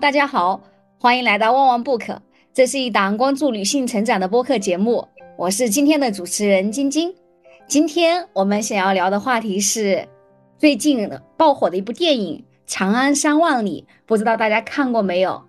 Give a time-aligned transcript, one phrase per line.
[0.00, 0.62] 大家好，
[1.00, 2.16] 欢迎来到旺旺 book，
[2.54, 5.04] 这是一档关注女性成长的播客节目，
[5.36, 7.12] 我是今天的主持人晶晶。
[7.66, 10.06] 今天我们想要聊的话题是
[10.56, 15.42] 最近爆火的一部电影《长安三万里》，不知道大家看过没有？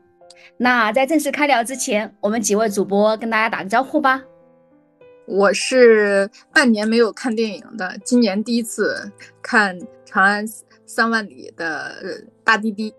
[0.58, 4.24] 那在正式开聊之前，我们几位主播跟大家打个招呼吧。
[5.28, 9.12] 我是半年没有看电影的，今年第一次
[9.44, 10.44] 看《长安
[10.88, 11.94] 三万里》的
[12.44, 12.92] 大滴滴。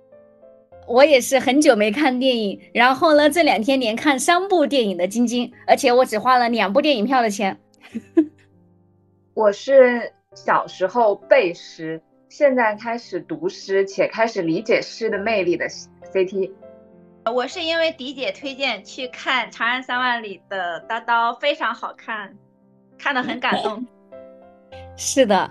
[0.90, 7.56] 我也是很久没看电影，然后呢，这两天连看三部电影的晶晶，而且我只花了两部电影票的钱。
[9.32, 15.68] 我是小时候背诗，现在开始读诗，且开始理解诗的魅力的
[16.12, 16.50] CT。
[17.32, 22.36] 我是因为迪姐推荐去看《长安三万里》的叨叨，非常好看，
[22.98, 23.86] 看得很感动。
[24.96, 25.48] 是的，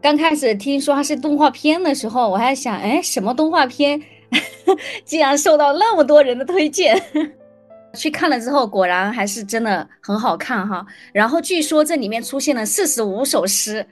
[0.00, 4.00] 刚开始听说它是动画片的时候，我还想，哎，什么动画片？
[5.04, 7.00] 竟然受到那么多人的推荐，
[7.94, 10.84] 去看了之后，果然还是真的很好看哈。
[11.12, 13.86] 然后据说这里面出现了四十五首诗，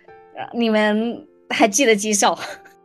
[0.52, 2.38] 你们还记得几首？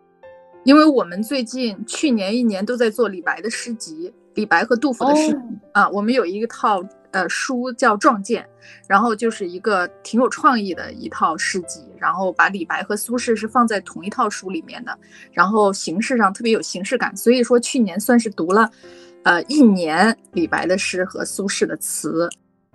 [0.63, 5.37] 因为我们最近去年一年都在做李白的诗集，李白和杜甫的诗
[5.73, 6.81] 啊，我们有一套。
[7.11, 8.43] 呃，书叫《撞见》，
[8.87, 14.97] 然后就是一个挺有创意的一套诗集，然后把李白和苏轼是放在同一套书里面的，
[15.31, 18.71] 然后形式上特别有形式感，所以说去年算是读了，
[19.23, 22.29] 呃，一年李白的诗和苏轼的词，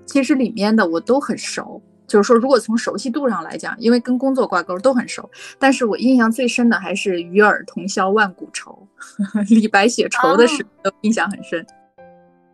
[0.05, 8.87] 其实里面的我都很熟，就是说如果从熟悉度上来讲，因为跟工作挂钩都很熟，但是我印象最深的还是“与尔同销万古愁”，
[9.49, 11.67] 李白写愁的诗都印象很深，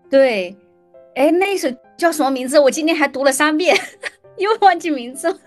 [0.08, 0.56] 对。
[1.14, 2.58] 哎，那首叫什么名字？
[2.58, 3.76] 我今天还读了三遍，
[4.38, 5.38] 又忘记名字了。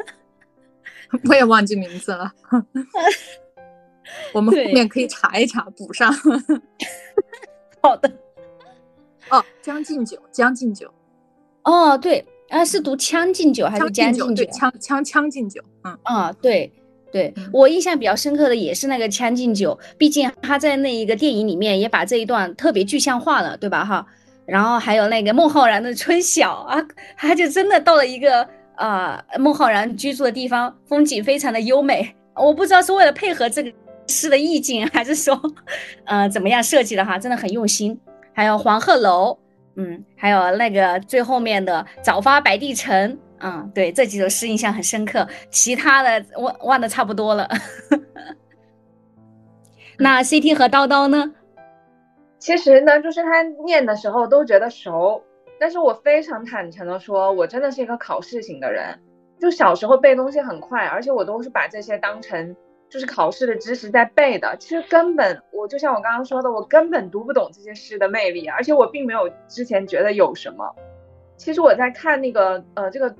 [1.29, 2.31] 我也忘记名字了。
[4.33, 6.13] 我们后面可以查一查，补上。
[7.81, 8.11] 好的。
[9.29, 10.87] 哦，《将进酒》，《将进酒》。
[11.63, 14.43] 哦，对，啊，是读《将进酒》还是《将进酒》？
[14.59, 15.61] 《将将将进酒》。
[15.83, 16.71] 嗯啊，对
[17.11, 23.83] 对，我印象比较深刻的也是那个《将进酒》，毕竟他在那一个电影里面也把这一段特别具象化了，对吧？
[23.83, 24.05] 哈。
[24.45, 26.77] 然后还有那个孟浩然的春晓啊，
[27.17, 32.15] 他就真的到了一个啊孟浩然居住的地方，风景非常的优美。
[32.35, 33.71] 我不知道是为了配合这个
[34.07, 35.39] 诗的意境，还是说，
[36.05, 37.99] 呃怎么样设计的哈，真的很用心。
[38.33, 39.37] 还有黄鹤楼，
[39.77, 47.49] 嗯，还有那个最后面的早发白帝城，嗯，对这几首诗印象很深刻，其他的忘忘的差不多了。
[49.97, 51.31] 那 CT 和叨叨呢？
[52.45, 55.23] 其实呢，就是他念的时候都觉得熟，
[55.59, 58.99] 但是我非常坦诚的说，我真的是一个考试型的人，
[59.39, 62.55] 就小时候背东西很快，而且我都是把这些当成
[62.87, 64.55] 就是考试的知识在背的。
[64.59, 70.75] 其实根本我就像我刚刚说的，我根本读不懂这些诗的魅力，而且我并没有之前觉得有什么。
[71.37, 73.15] 其实我在看那个呃这个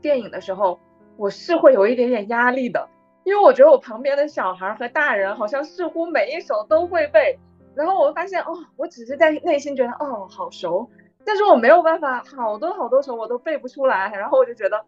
[0.00, 0.78] 电影的时候，
[1.16, 2.88] 我是会有一点点压力的，
[3.24, 7.40] 因为我觉得我旁边的小孩和大人好像似乎每一首都会背。
[7.78, 10.90] 然后我发现哦，我只是在内心觉得哦好熟，
[11.24, 14.10] 但是我没有办法，好多好多首我都背不出来。
[14.16, 14.84] 然后我就觉得，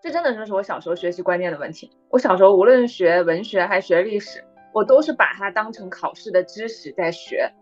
[0.00, 1.90] 这真的就是我小时候学习观念的问题。
[2.08, 7.52] 我小时候无论学文学还学历史，我都是把它当成考试的知识在学，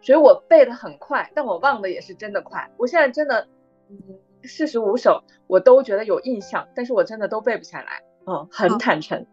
[0.00, 2.70] 所以我背的很快，但我忘的也是真的快。
[2.78, 3.46] 我现在真的，
[3.90, 3.98] 嗯，
[4.44, 8.02] 四十五首我都觉得有印象，但是我真的都背不下来。
[8.26, 9.26] 嗯，很坦诚。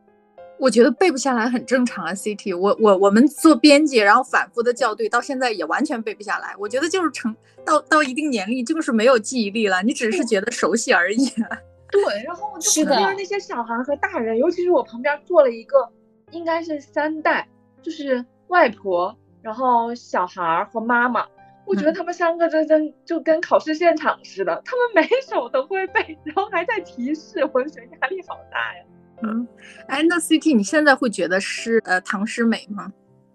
[0.59, 2.58] 我觉得背不下来很正常啊，CT。
[2.58, 6.53] 我我我们做编辑，然后反复的校对，到现在也完全背不下来。
[6.59, 11.25] 我觉得就是成到到一定年龄，就是没有记忆力了，你只是觉得熟悉而已。
[11.92, 15.90] 对，然后就旁边那些小孩和大人，尤其是我旁边坐了一个，
[16.31, 17.48] 应该是三代，
[17.81, 21.25] 就是外婆，然后小孩和妈妈。
[21.66, 28.84] 我觉得他们三个真真就跟考试现场似的，他们每首都会背，然后还在提示，我就觉得压力好大呀。
[29.22, 29.47] 嗯，
[29.88, 32.92] 哎，那 CT 你现在会觉得诗呃唐诗美吗？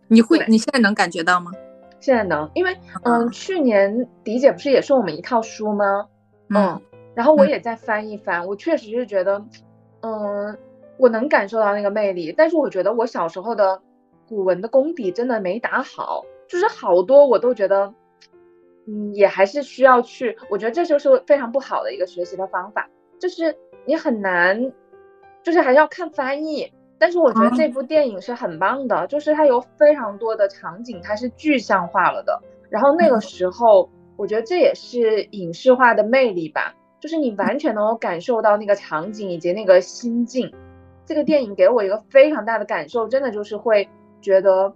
[0.08, 1.50] 你会你现在能感觉到吗？
[2.00, 6.06] 现在能，因为嗯，去年迪姐不是也送我们一套书吗？
[6.50, 6.80] 嗯，
[7.14, 9.42] 然后我也在翻一翻，我确实是觉得，
[10.02, 10.56] 嗯，
[10.98, 13.80] 我能感受到那个魅力，但是我觉得我小时候的
[14.28, 17.92] 古文的功底真的没打好，就是好多我都觉得，
[18.86, 22.88] 嗯，也还是需要去，我觉得这就是非常不好的一个学习的方法，
[23.18, 23.56] 就是
[23.86, 24.72] 你很难。
[25.44, 32.42] 就是还要看翻译，但是我觉得这部电影是很棒的，就是它有非常多的场景，它是具象化了的。
[32.70, 40.52] 然后那个时候，我觉得这也是影视化的魅力吧，就是你完全能够感受到那个场景以及那个心境。
[41.06, 43.88] 这个电影给我一个非常大的感受，真的就是会
[44.22, 44.74] 觉得，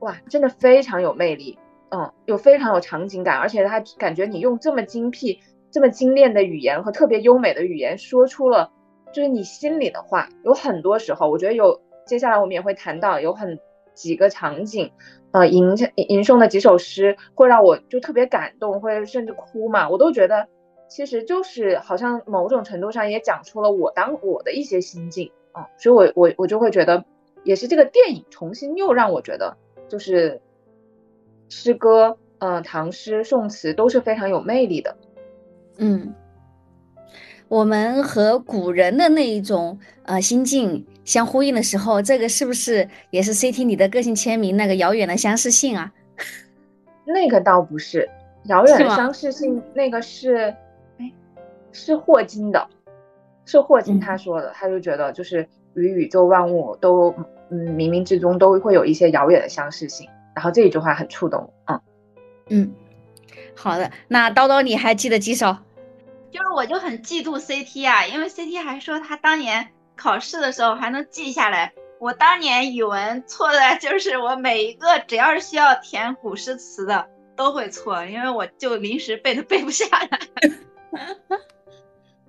[0.00, 1.56] 哇，真的非常有魅力。
[1.90, 5.40] 嗯，有非常有场景感，而且它感觉你用这么精辟、
[5.70, 8.72] 这么精炼的语言和特别优美的语言说出了
[9.12, 10.28] 就是你心里的话。
[10.44, 13.58] 有很多时候，我觉得有接下来我们也会谈到有很
[13.94, 14.92] 几个场景，
[15.32, 20.48] 呃，吟吟诵的几首诗会让我就特别感动，会甚至哭嘛，我都觉得
[20.88, 27.04] 其实就是好像某种程度上也讲出了我当我的一些心境啊，所以我我我就会觉得
[27.44, 29.56] 也是这个电影重新又让我觉得
[29.88, 30.40] 就是。
[31.50, 34.98] 诗歌，嗯，唐诗、宋词都是非常有魅力的。
[35.78, 36.14] 嗯，
[37.48, 45.92] 我们和古人的那一种呃心境相呼应的时候，这个是不是也是 CT 你的个性签名那个遥远的相似性啊？
[47.06, 48.08] 那个倒不是
[48.44, 50.54] 遥远的相似性，那个是，
[50.98, 51.10] 哎，
[51.72, 52.68] 是霍金的，
[53.46, 57.14] 是霍金他说的，他就觉得就是与宇宙万物都，
[57.48, 60.06] 嗯，冥冥之中都会有一些遥远的相似性。
[60.34, 61.80] 然后这一句话很触动，嗯
[62.50, 62.72] 嗯，
[63.56, 65.56] 好的，那叨叨你还记得几首？
[66.30, 71.72] 就是我就很嫉妒 CT 啊，因为 CT 还说他当年考试的时候还能记下来。
[72.00, 80.20] 我当年语文错的就是我每一个只要是需要填古诗词的都会错，因为我就临时背都 背不下来。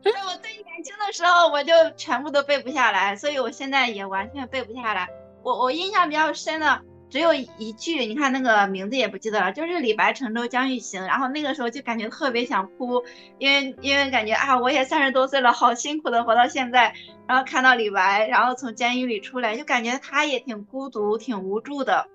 [0.02, 5.08] 所以我最年轻的时候我就全部都背不下来，所以我现在也完全背不下来。
[5.44, 6.82] 我我印象比较深的。
[7.10, 13.04] 只有一句，你看那个名字也不记得了，就是李白乘舟将欲行，然后那个时候就感觉特别想哭，
[13.40, 16.94] 因为因为感觉啊，我也三十多岁了，好辛苦的活到现在，
[17.28, 22.08] 然后看到李白，然后从监狱里出来，就感觉他也挺孤独、挺无助的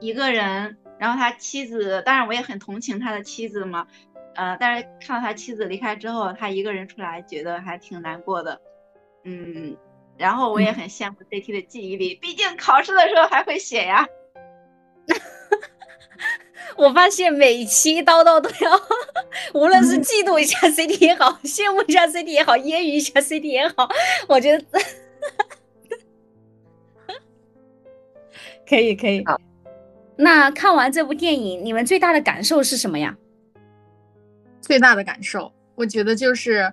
[0.00, 3.86] 一个人，然后他妻子，当然我也很同情他的妻子嘛，
[4.34, 8.60] 呃，但是看到他妻子离开之后，他一个人出来，觉得还挺难过的，
[9.24, 9.76] 嗯。
[10.20, 14.06] 然后我也很羡慕 CT 的记忆力，毕竟考试的时候还会写呀。
[16.76, 18.80] 我发现每期叨叨都要，
[19.54, 23.88] 无论是嫉妒一下 CT 也好，羡慕一下 CT 也好，揶揄一下 CT 也好，
[24.28, 24.64] 我觉得
[28.68, 29.24] 可以可以。
[29.24, 29.40] 好，
[30.16, 33.16] 那看完这部电影，你们最大的感受是什么呀？
[34.60, 36.70] 最大的感受，我觉得就是，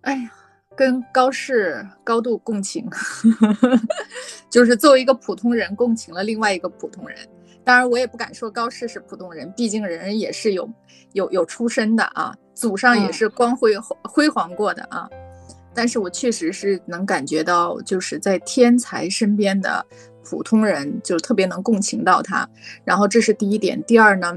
[0.00, 0.30] 哎呀。
[0.76, 2.86] 跟高适高度共情，
[4.50, 7.16] 就是作为一个普通人共情了另外一个普通人。
[7.64, 10.70] 当然，我也不敢说高适是普通人，毕竟人也是有
[11.14, 13.72] 有有出身的啊，祖上也是光辉
[14.04, 15.08] 辉煌过的啊。
[15.74, 19.84] 但是我确实是能感觉到，就是在天才身边的
[20.22, 22.48] 普通人，就特别能共情到他。
[22.84, 23.82] 然后这是第一点。
[23.82, 24.36] 第二呢，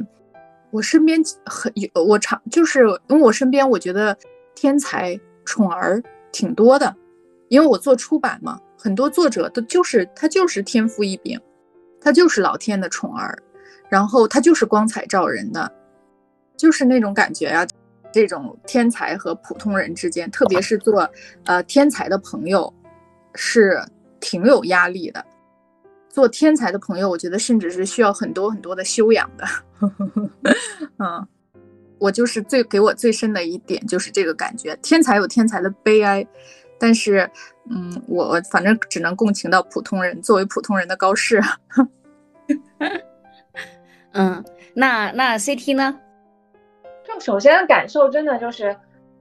[0.71, 4.17] 我身边很有我常就是因为我身边我觉得
[4.55, 6.01] 天才宠儿。
[6.31, 6.95] 挺多的，
[7.47, 11.39] 因为我做出版嘛，很多作者都就是他就是天赋异禀，
[11.99, 13.37] 他就是老天的宠儿，
[13.89, 15.71] 然后他就是光彩照人的，
[16.57, 17.65] 就是那种感觉啊。
[18.11, 21.07] 这种天才和普通人之间，特别是做
[21.45, 22.73] 呃天才的朋友，
[23.35, 23.79] 是
[24.19, 25.23] 挺有压力的。
[26.09, 29.45] 做天才的朋友，我觉得甚至是需要很多很多的修养的。
[30.97, 31.27] 嗯。
[31.99, 36.25] 我就是最给我最深的一点就是这个感觉，天才有天才的悲哀，
[36.79, 37.29] 但是，
[37.69, 41.39] 嗯，我反正只能共情到普通人，作为普通人的高适。
[44.13, 45.99] 嗯，那那 CT 呢？
[47.03, 48.75] 就首先感受真的就是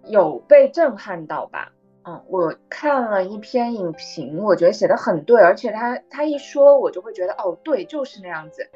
[0.04, 1.72] 有被震撼到吧？
[2.04, 8.70] 嗯，我看了一篇影评，我觉得写的很对，而且他他一说，我就会觉得哦，对，就是那样子。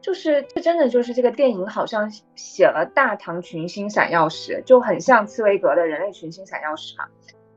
[0.00, 7.06] 就是这真的就是这个电影好像写了大唐群星闪耀时，就很像茨威格的人类群星闪耀时嘛。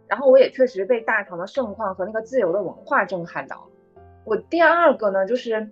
[0.07, 3.63] 然后我也确实被大唐的盛况和那个自由的文化震撼到了。
[4.25, 5.71] 我第二个呢，就是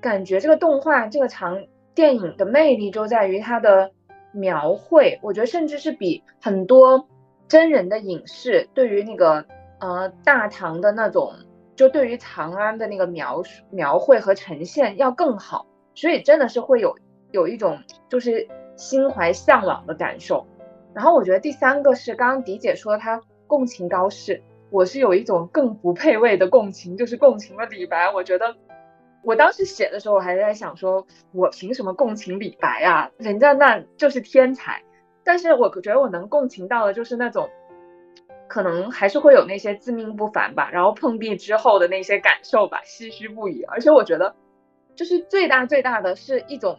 [0.00, 3.92] 感觉这个动画这个长电影的魅力就在于它的
[4.32, 7.08] 描绘，我觉得甚至是比很多
[7.48, 9.46] 真人的影视对于那个
[9.78, 11.32] 呃大唐的那种，
[11.76, 15.66] 就对于长安的那个描述描绘和呈现要更好。
[15.94, 16.96] 所以真的是会有
[17.30, 20.46] 有一种就是心怀向往的感受，
[20.94, 28.12] 然后我觉得第三个是刚刚迪姐说她共情高适，我是有一种更不配位的共情，就是共情了李白。
[28.12, 28.56] 我觉得
[29.22, 33.10] 我当时写的时候，我还在想说，我凭什么共情李白啊？
[33.16, 34.82] 人家那就是天才。
[35.22, 37.48] 但是我觉得我能共情到的就是那种，
[38.48, 43.62] 可能还是会有那些自命不凡吧，然后碰壁之后的那些感受吧，唏嘘不已。
[43.62, 44.34] 而且我觉得。
[44.94, 46.78] 就是最大最大的是一种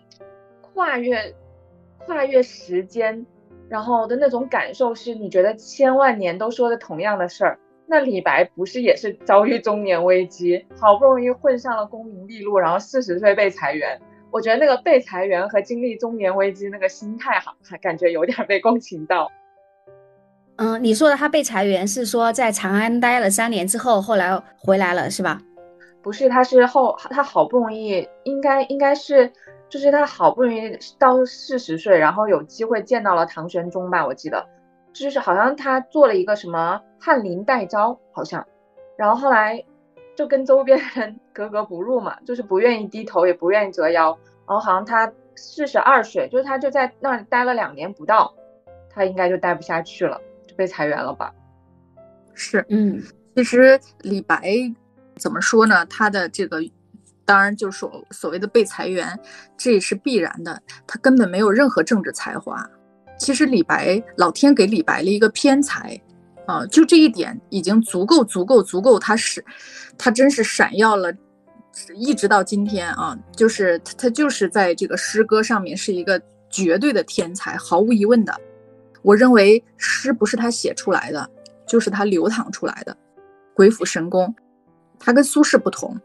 [0.62, 1.34] 跨越
[2.06, 3.26] 跨越时间，
[3.68, 14.00] 然后的那种感受是，你觉得千万年都说的同样的事儿，那李白不是也是遭遇中年危机，好不容易混上了功名利禄，然后四十岁被裁员，
[14.32, 19.32] 我觉得那个被裁员和经历中年危机那个心态，好，还感觉有点被共情到。
[20.58, 25.42] 嗯，你说的他被裁员是说在长安待了三年之后，后来回来了是吧？
[26.06, 29.34] 不是，他是后他好不容易，应该应该是，
[29.70, 34.46] 就是他好不容易到四十岁，然后有机会见到了唐玄宗吧，我记得，
[34.94, 38.46] 就是好像他做了一个什么翰林待诏，好像，
[38.96, 39.66] 然后后来
[40.16, 44.16] 就跟周边人 格格不入嘛，就是不愿意低头，也不愿意折腰，
[44.48, 48.32] 然后好像他四十二岁，就是他就在那里待了两年不到，
[48.92, 50.22] 他应该就待不下去了。
[50.48, 51.34] 就被裁员了吧？
[52.36, 53.02] 是，嗯，
[53.36, 54.44] 其实李白
[55.18, 55.86] 怎么说呢？
[55.86, 56.60] 他的这个，
[57.24, 59.18] 当然就是所所谓的被裁员，
[59.58, 60.62] 这也是必然的。
[60.86, 62.68] 他根本没有任何政治才华。
[63.18, 66.00] 其实李白，老天给李白了一个偏才，
[66.46, 69.44] 啊，就这一点已经足够足够足够，他是，
[69.98, 71.14] 他真是闪耀了，
[71.96, 78.38] 一直到今天啊，就是他他就是在这个诗歌上面是一个绝对的天才，毫无疑问的。
[79.02, 81.30] 我认为诗不是他写出来的，
[81.66, 82.96] 就是他流淌出来的，
[83.54, 84.36] 鬼斧神工。
[85.00, 86.00] 他跟苏轼不同，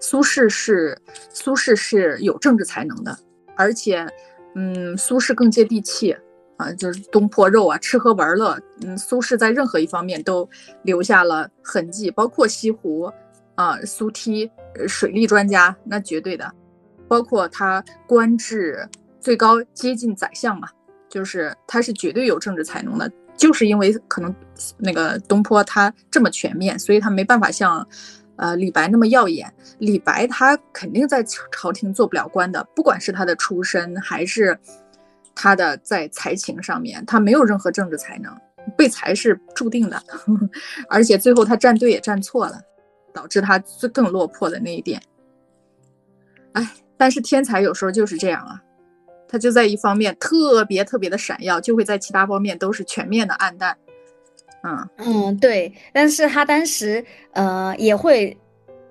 [0.00, 0.96] 苏轼是
[1.30, 3.18] 苏轼是有政治才能的，
[3.56, 4.06] 而且，
[4.54, 6.16] 嗯，苏轼更接地气
[6.56, 8.58] 啊，就是东坡肉啊，吃喝玩乐。
[8.82, 10.48] 嗯，苏轼在任何一方面都
[10.82, 13.10] 留下了痕迹，包括西湖
[13.54, 14.50] 啊，苏堤
[14.86, 16.50] 水利专家，那绝对的，
[17.08, 18.88] 包括他官至
[19.20, 20.68] 最高接近宰相嘛。
[21.08, 24.34] 就是他是绝对有政治才能的，就是因为可能
[24.78, 27.86] 那个东坡他这么全面，所以他没办法像，
[28.36, 29.52] 呃李白那么耀眼。
[29.78, 34.58] 李白他肯定在朝廷做不了官的，不管是他的出身还是
[35.34, 38.34] 他的在才情上面，他没有任何政治才能，
[38.76, 40.02] 被裁是注定的。
[40.88, 42.60] 而且最后他站队也站错了，
[43.12, 45.00] 导致他最更落魄的那一点。
[46.52, 48.62] 哎，但是天才有时候就是这样啊。
[49.28, 53.76] 他就在一方面特别特别的闪耀，就会在其他方面都是全面的暗淡。
[54.62, 55.72] 嗯嗯，对。
[55.92, 58.36] 但是他当时呃也会，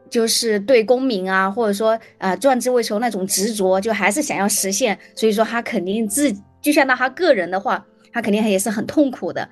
[0.09, 4.97] 就是对功名啊，或者说呃壮志未酬那种执着，就还是想要实现。
[5.15, 9.49] 所以说他肯定自，就像他个人的话，他肯定也是很痛苦的。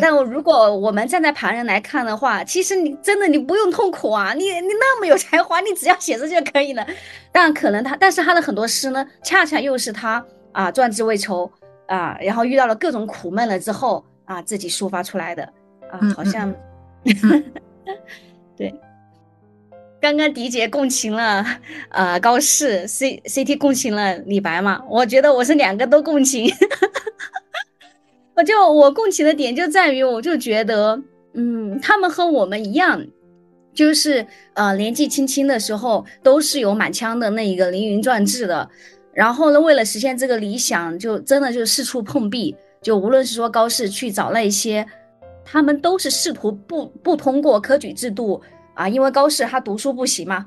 [0.00, 6.86] 但如果我们站在旁人来看的话，其实你真的你不用痛苦啊，你你那么有才华，你只要写字就可以了。
[7.32, 11.50] 但可能他，但是他的很多诗呢，恰恰又是他啊壮志未酬
[11.86, 15.42] 啊，然后遇到了各种苦闷了之后啊自己抒发出来的
[15.90, 16.54] 啊，好像
[18.56, 18.74] 对。
[20.00, 21.44] 刚刚迪姐共情了
[21.90, 26.50] 呃高适，C C T 共情了李白嘛，我觉得我是两个都共情。
[28.42, 31.00] 就我共情的点就在于，我就觉得，
[31.34, 33.04] 嗯，他们和我们一样，
[33.72, 38.68] 就是呃年纪轻轻的时候都是有满腔的那一个凌云壮志的，
[39.12, 44.86] 然后呢，为了实现这个理想，就真的就四处碰壁，就无论是说高适去找那些，
[45.44, 48.40] 他们都是试图不不通过科举制度
[48.74, 50.46] 啊，因为高适他读书不行嘛，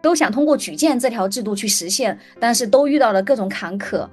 [0.00, 4.08] 都想通过举荐这条制度去实现，但是都遇到了各种坎坷。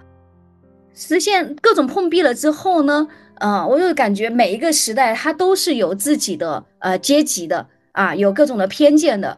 [0.94, 3.08] 实现各种碰壁了之后呢，
[3.42, 9.36] 呃，我就感觉每一个时代它都是有自己的呃阶级的啊，有各种的偏见的。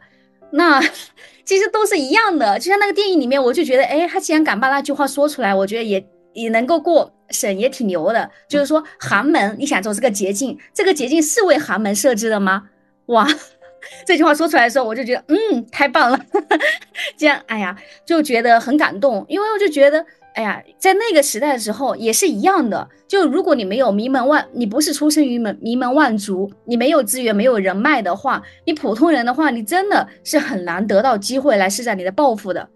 [0.51, 0.81] 那
[1.45, 8.29] 其实都是一样的，就像那个电影里面，我就觉得，哎，他既然敢把那句话说出来，我觉得也也能够过审，也挺牛的。
[8.49, 12.63] 就是说，寒门你想走这个捷径，这个捷径是为寒门设置的吗？
[13.05, 13.25] 哇，
[14.05, 16.19] 这句话说出来的时候，我就觉得，嗯，太棒了。
[17.15, 20.05] 这样，哎呀，就觉得很感动，因为我就觉得。
[20.33, 22.89] 哎呀，在那个时代的时候也是一样的。
[23.07, 32.67] 就如果你没有名门万，你不是出生于门名门望族，你没有资源、没有人脉的话，你普通人的话，你真的是很难得到机会来施展你的抱负的。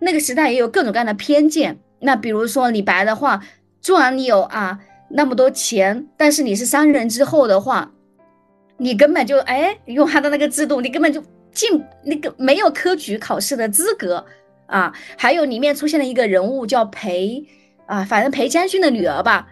[0.00, 1.78] 那个时代也有各种各样的偏见。
[2.00, 3.42] 那比如说李白的话，
[3.80, 4.78] 纵然你有啊
[5.10, 7.90] 那么多钱，但是你是商人之后的话，
[8.76, 14.22] 你根本就哎用他的那个制度，你根本就进那个没有科举考试的资格。
[14.70, 17.44] 啊，还有里面出现了一个人物叫裴，
[17.86, 19.48] 啊，反正裴将军的女儿吧，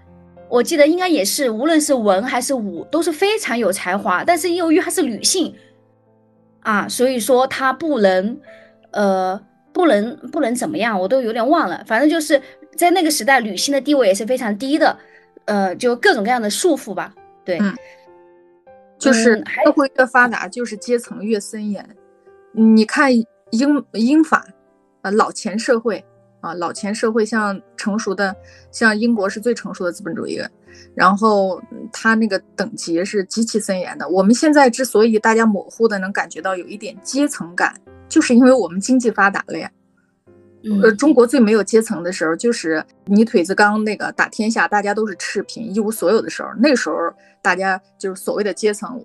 [0.49, 5.53] 我记得应该也是，无论是文还是武都是非常有才华，但是由于她是女性，
[6.61, 8.39] 啊，所以说她不能，
[8.93, 9.41] 呃，
[9.73, 12.41] 不能不能怎么样，我都有点忘了，反正就是
[12.77, 14.97] 在那个时代，女性的地位也是非常低的，
[15.47, 17.13] 呃，就各种各样的束缚吧，
[17.45, 17.59] 对，
[19.01, 19.35] 就是
[19.65, 21.85] 社会越发达，就是阶层越森严，
[22.53, 23.13] 你看
[23.51, 24.47] 英英法。
[25.03, 26.05] 呃，老钱社会
[26.41, 28.35] 啊，老钱社会像成熟的，
[28.71, 30.41] 像英国是最成熟的资本主义，
[30.95, 31.61] 然后
[31.93, 34.09] 它那个等级是极其森严的。
[34.09, 37.75] 我们现在之所以大家模糊的能感觉到有一点阶层感，
[38.09, 39.71] 就是因为我们经济发达了呀。
[40.83, 46.49] 呃，中国最没有阶层的时候，就是泥腿子刚那个打天下，大家都是赤贫一无所有的时候。
[46.59, 46.97] 那时候
[47.41, 49.01] 大家就是所谓的阶层，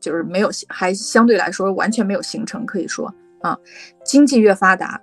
[0.00, 3.56] 就是没有还相对来说完全没有形成，可以说啊，
[4.04, 5.00] 经济越发达，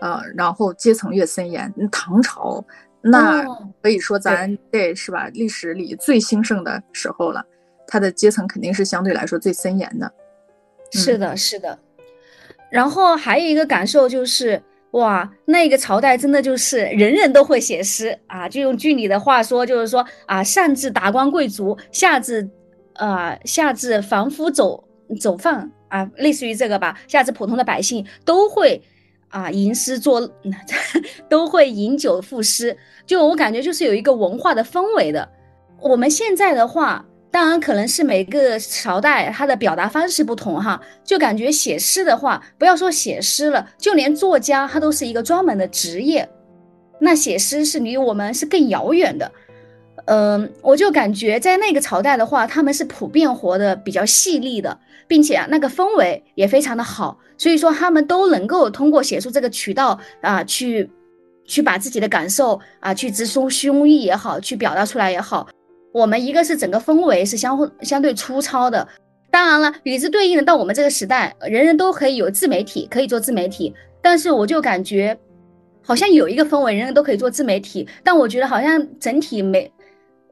[0.00, 1.72] 呃，然后阶层越森严。
[1.90, 2.64] 唐朝
[3.00, 3.44] 那
[3.82, 7.44] 可以说咱这是吧，历史里最兴盛的时候了，
[7.86, 10.12] 它的阶层肯定是相对来说最森严的。
[10.92, 11.78] 是的，是的。
[12.70, 14.62] 然后还有一个感受就是。
[14.94, 18.48] 哇，那个朝代真的就是人人都会写诗啊！
[18.48, 22.50] 就用剧里的话说，就是说啊，上至达官贵族，下至，
[22.94, 24.82] 呃，下至凡夫走
[25.20, 28.82] 走放啊，类似于这个吧，下至普通的百姓都会
[29.30, 30.30] 啊吟诗作，
[31.28, 32.76] 都会饮酒赋诗。
[33.06, 35.28] 就我感觉就是有一个文化的氛围的。
[35.80, 37.04] 我们现在的话。
[37.32, 46.28] 当然，可能是每个朝代它的表达方式不同哈，就感觉写诗的话，不要说写诗了，就连作家他都是一个专门的职业。
[46.98, 49.30] 那写诗是离我们是更遥远的。
[50.06, 54.76] 嗯，我就感觉在那个朝代的话，他们是普遍活得比较细腻的，
[55.10, 60.88] 并且啊，那个氛围也非常的好，所以说他们都能够通过写出这个渠道啊，去
[61.44, 65.48] 去把自己的感受啊，去直抒胸臆也好，去表达出来也好。
[65.92, 68.86] 我们一个是整个氛围是相互相对粗糙的，
[69.32, 75.18] 当然了，与之对应的到我们这个时代，人人都可以有自媒体，可以做自媒体，但是我就感觉，
[75.82, 79.68] 好像有一个氛围，人人都可以做自媒体，但我觉得好像整体没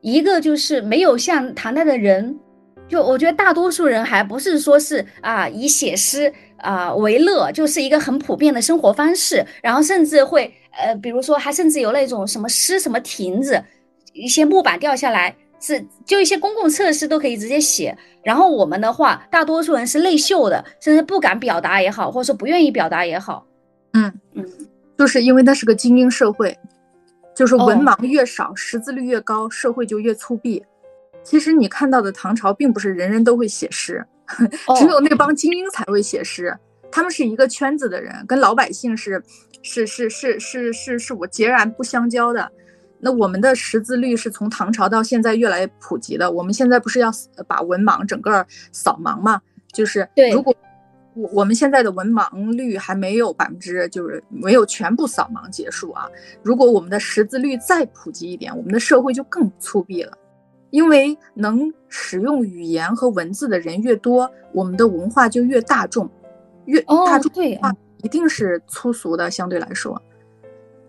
[0.03, 2.39] 一个就是没有像唐代的人，
[2.89, 13.63] 就我觉得大多数人还不是说是啊以写诗啊为乐，就是一个很普遍的生活方式，然后甚至会呃比如说还甚至有那种什么诗什么亭子，
[14.13, 15.37] 一些木板掉下来。
[15.61, 17.99] 是，就一些公共设施都可以直接写。
[18.23, 23.45] 然后我们的话，大多数人是内秀的，甚至不敢表达也好，或者说不愿意表达也好。
[23.95, 24.47] 嗯嗯，
[24.97, 26.57] 就是因为那是个精英社会，
[27.35, 30.63] 就是文盲越少，识字率越高，社会就越粗鄙。
[31.29, 34.03] 其实你看到的唐朝，并不是人人都会写诗，
[34.79, 36.57] 只有那帮精英才会写诗。
[36.91, 39.23] 他们是一个圈子的人，跟老百姓是
[39.61, 42.51] 是是是是是是我截然不相交的。
[42.99, 46.33] 那我们的识字率是从唐朝到现在越来越普及的。
[46.33, 47.13] 我们现在不是要
[47.47, 49.39] 把文盲整个扫盲吗？
[49.71, 50.55] 就是如果
[51.15, 56.07] 我我们现在的文盲率还没有百分之，就是没有全部扫盲结束啊。
[56.43, 60.17] 如果我们的识字率再普及一点，我们的社会就更粗鄙了。
[60.71, 66.09] 因为能使用语言和文字的人越多，我们的文化就越大众，
[66.67, 70.01] 越大众化一定是粗俗的，相对来说。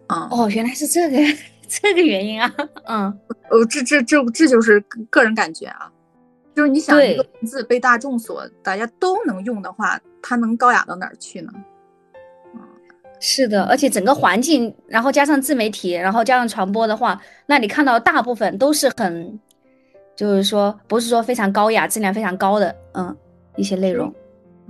[0.08, 1.18] 啊哦，原来是这个。
[1.72, 2.52] 这个原因啊，
[2.86, 3.06] 嗯，
[3.52, 5.88] 哦，这这这这就是个人感觉啊，
[6.56, 11.52] 就是你想一个文字被大众所大家都能用的话，它能高雅到哪儿去呢？
[12.56, 12.62] 嗯，
[13.20, 19.40] 是的，而且整个环境，然后加上自媒体，然后加上传播的话，那你看到大部分都是很，
[20.20, 23.16] 就是说不是说非常高雅、质量非常高的，嗯，
[23.56, 24.14] 一些内容。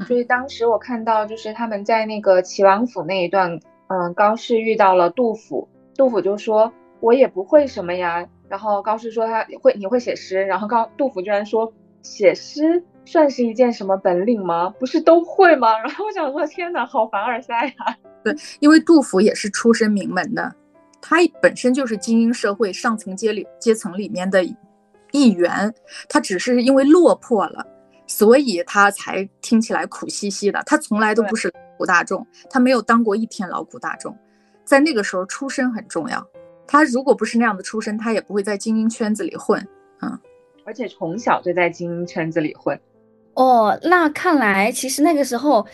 [0.05, 6.71] 所以当时我看到就是他们在那个齐王府那一段，嗯，高适遇到了杜甫，杜甫就说。
[7.01, 14.69] 我也不会什么呀，然后高适说他会，你会写诗，然后高杜甫居然说写诗算是一件什么本领吗？
[14.77, 15.79] 不是都会吗？
[15.79, 17.97] 然后我想说，天哪，好凡尔赛呀！
[18.21, 20.53] 对，因为杜甫也是出身名门的，
[20.99, 24.43] 他本身就是精英社会上层阶里阶层里面的
[25.11, 25.73] 一员，
[26.07, 27.65] 他只是因为落魄了，
[28.07, 30.61] 所以他才听起来苦兮兮的。
[30.65, 34.15] 他从来都不是苦大众，他没有当过一天劳苦大众，
[34.65, 36.25] 在那个时候出身很重要。
[36.67, 39.59] 他如果不是那样的出身，他也不会在精英圈子里混，
[40.01, 40.19] 嗯，
[40.65, 42.79] 而且从小就在精英圈子里混，
[43.33, 45.65] 哦，那看来其实那个时候，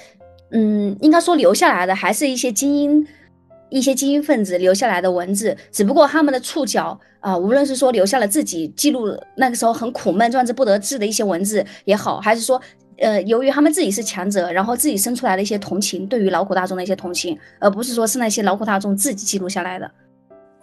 [0.51, 3.05] 嗯，应该说留下来的还是一些精英，
[3.75, 12.61] 一些精英分子留下来的文字，只不过他们的触角啊，无论是说留下了自己记录那个时候很苦闷、壮志不得志的一些文字也好，还是说，
[12.99, 19.91] 呃，由于他们自己是强者，然后自己生出来的一些同情，对于劳苦大众的一些同情，而不是说是那些劳苦大众自己记录下来的。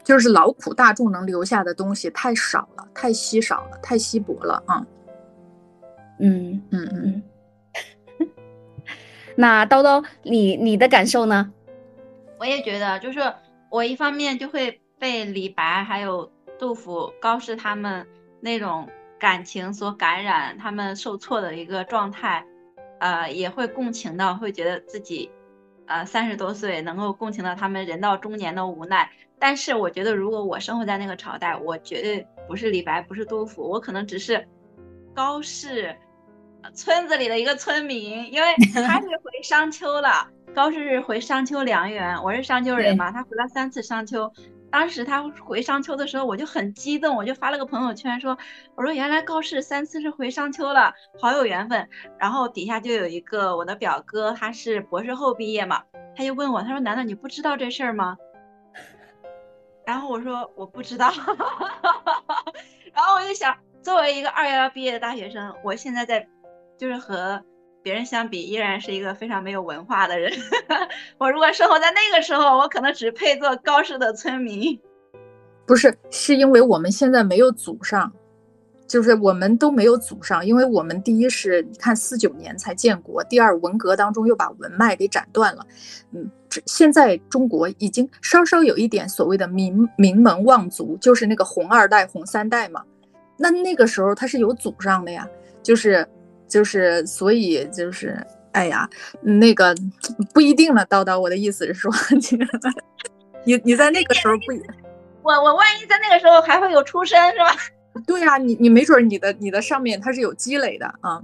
[0.02, 4.86] 就是劳苦大众能留下的东西太少了，太稀少了，太稀薄了啊！
[6.18, 7.22] 嗯嗯嗯。
[9.36, 11.52] 那叨叨，你你的感受呢？
[12.42, 13.20] 我也觉得，就是
[13.70, 16.28] 我一方面就会被李白还有
[16.58, 18.04] 杜甫、高适他们
[18.40, 22.44] 那种感情所感染，他们受挫的一个状态，
[22.98, 25.30] 呃，也会共情到，会觉得自己，
[25.86, 29.08] 呃，三十多岁能够共情到他们人到中年的无奈。
[29.38, 34.48] 但是我觉得，如果我生活在那个朝代，我绝对不是李白，不是杜甫，我可能只是
[35.14, 35.96] 高适
[36.74, 40.28] 村子里的一个村民，因为他是回商丘了。
[40.54, 44.30] 高适回商丘梁园，我是商丘人嘛，他回了三次商丘。
[44.70, 48.36] 当时他回商丘的时候，我就很激动，我就发了个朋友圈说
[48.76, 51.88] ：“我说原来高适三次是回商丘了，好有缘分。”
[52.20, 55.84] 然后底下就有一个我的表哥，他是博士后毕业嘛，
[56.14, 58.18] 他就问我，他说：“难道你不知道这事儿吗？”
[59.86, 61.10] 然后我说：“我不知道。
[62.92, 66.28] ”然后我就想，作为一个二幺幺毕业的大学生，我现在在，
[66.76, 67.42] 就是和。
[67.82, 70.32] 别人相比，依然是一个非常没有文化的人。
[71.18, 74.78] 我如果生活在那个时候，我可能只配做高氏的村民。
[75.66, 78.12] 不是，是因为我们现在没有祖上，
[78.86, 80.46] 就是我们都没有祖上。
[80.46, 85.66] 因为我们第一是你看四九年才建国，第二文革当中又把文脉给斩断了。
[86.12, 86.30] 嗯，
[86.66, 92.84] 现在中国已经稍稍有一点所谓的名名门望族，就是那个红二代、红三代嘛。
[93.38, 95.26] 那那个时候他是有祖上的呀，
[95.64, 96.06] 就是。
[96.52, 98.14] 就是，所以就是，
[98.52, 98.86] 哎呀，
[99.22, 99.74] 那个
[100.34, 100.84] 不一定了。
[100.84, 101.90] 叨叨，我的意思是说，
[103.46, 104.52] 你你在那个时候不，
[105.24, 107.56] 我我万一在那个时候还会有出身是吧？
[108.06, 111.22] 对呀，你你没准你的你的上面它是有积累的啊。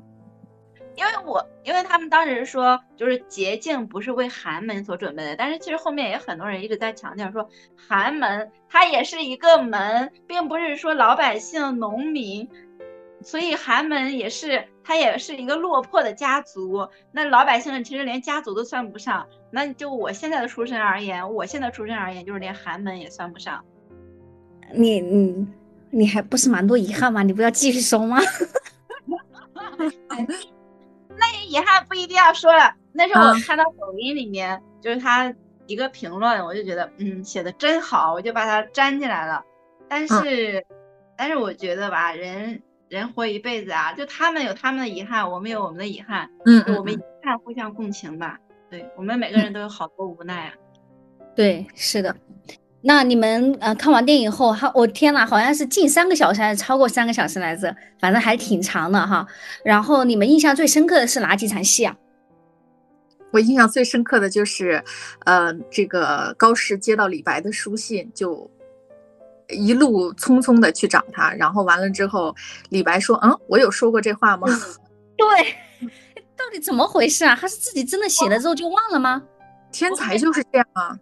[0.97, 12.49] 因为我因为他们当时说，就是捷径不是为寒门所准备的，但是其实后面也很多人一直在强调说，寒门它也是一个门，并不是说老百姓农民。
[13.21, 16.89] 所以寒门也是，他也是一个落魄的家族。
[17.13, 19.27] 那老百姓其实连家族都算不上。
[19.51, 23.65] 那就我现在的出身而言，我现在出身而言，就是连寒门也算不上。
[24.73, 25.47] 你你
[25.91, 27.23] 你还不是蛮多遗憾吗？
[27.23, 28.19] 你不要继续说吗？
[31.17, 32.75] 那遗憾不一定要说了。
[32.93, 35.35] 那是我看到抖音里面，就是他
[35.67, 39.43] 一个评论，我就觉得嗯写的真好，我就把它粘进来了。
[39.89, 40.65] 但是，
[41.17, 42.63] 但是我觉得吧，人。
[42.89, 48.39] 人活一辈子啊，就他们有他们的遗憾，我们有我们的遗憾，嗯，我们遗憾互相共情吧。
[48.71, 50.55] 对我们每个人都有好多无奈啊。
[51.35, 52.15] 对，是的。
[52.81, 59.27] 那你们呃看完电影后，哈，我天呐，好像是近三个小时还是超过三个小时来着，反正还挺长的哈。
[59.65, 61.97] 然后你们印象最深刻的是哪几场戏啊？
[63.33, 64.83] 我印象最深刻的就是，
[65.27, 68.51] 呃，这个高适接到李白的书信就。
[69.49, 72.35] 一路匆匆的去找他，然后完了之后，
[72.71, 74.47] 李白说：“嗯，我有说过这话吗？”
[75.17, 75.27] 对，
[76.37, 77.35] 到底怎么回事啊？
[77.35, 79.23] 他是自己真的写了之后就忘了吗？
[79.73, 80.97] 天才就是这样啊！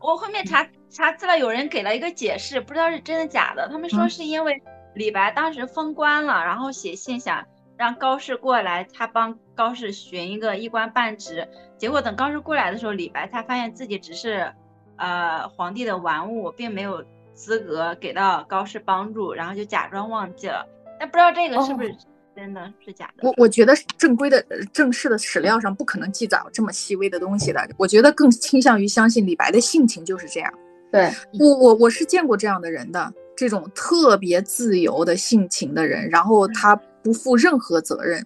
[0.00, 3.68] 我后面查查资料，有人给了一个解释，不知道是真的假的。
[3.68, 4.62] 他们说是因为
[4.94, 7.44] 李白当时封官了，然后写信想
[7.76, 11.48] 让高适过来，他帮高适寻一个一官半职。
[11.78, 14.52] 结果等高适过来的时候，李白才发现自己只是
[14.96, 17.04] 呃皇帝的玩物，并没有。
[17.34, 20.66] 资格给到高适帮助，然后就假装忘记了，
[20.98, 21.94] 但不知道这个是不是
[22.34, 23.28] 真的是假的。
[23.28, 27.60] 我我觉得正规的正式的史料上不可能记载这么细微的东西的。
[27.76, 30.52] 我觉得更倾向于相信李白的性情就是这样。
[30.90, 38.24] 对我我我是见过这样的人的，这种特别自由的性情的人，然后他不负任何责任。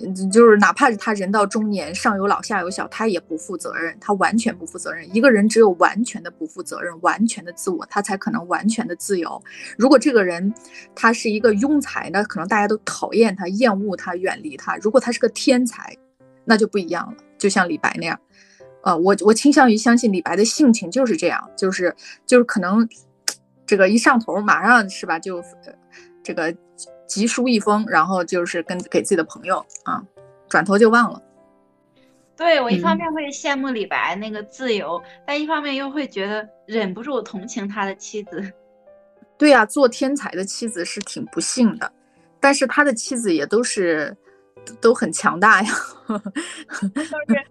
[0.00, 5.04] 嗯，就是哪怕是他人到中年，上有老下有小，他也不负责任，他完全不负责任。
[5.14, 9.42] 一个人只有完全的不负责任，完全的自我，他才可能完全的自由。
[9.76, 10.54] 如果这个人
[10.94, 14.76] 他是一个庸才，那可能大家都讨厌他、厌恶他、远离他。
[14.76, 15.96] 如果他是个天才，
[16.44, 17.16] 那就不一样了。
[17.36, 18.20] 就像李白那样，
[18.82, 22.88] 呃，我我倾向于相信李白的性情就是这样，就是就是可能
[23.66, 25.42] 这个一上头，马上是吧，就
[26.22, 26.54] 这个。
[27.08, 30.04] 急书一封，然后就是跟给自己的朋友啊，
[30.48, 31.20] 转头就忘了。
[32.36, 38.52] 对我一方面会羡慕李白那个自由，但一方面又会觉得忍不住同情他的妻子。
[39.36, 41.90] 对呀，做天才的妻子是挺不幸的，
[42.38, 44.16] 但是他的妻子也都是
[44.80, 45.72] 都很强大呀，
[46.06, 47.44] 都是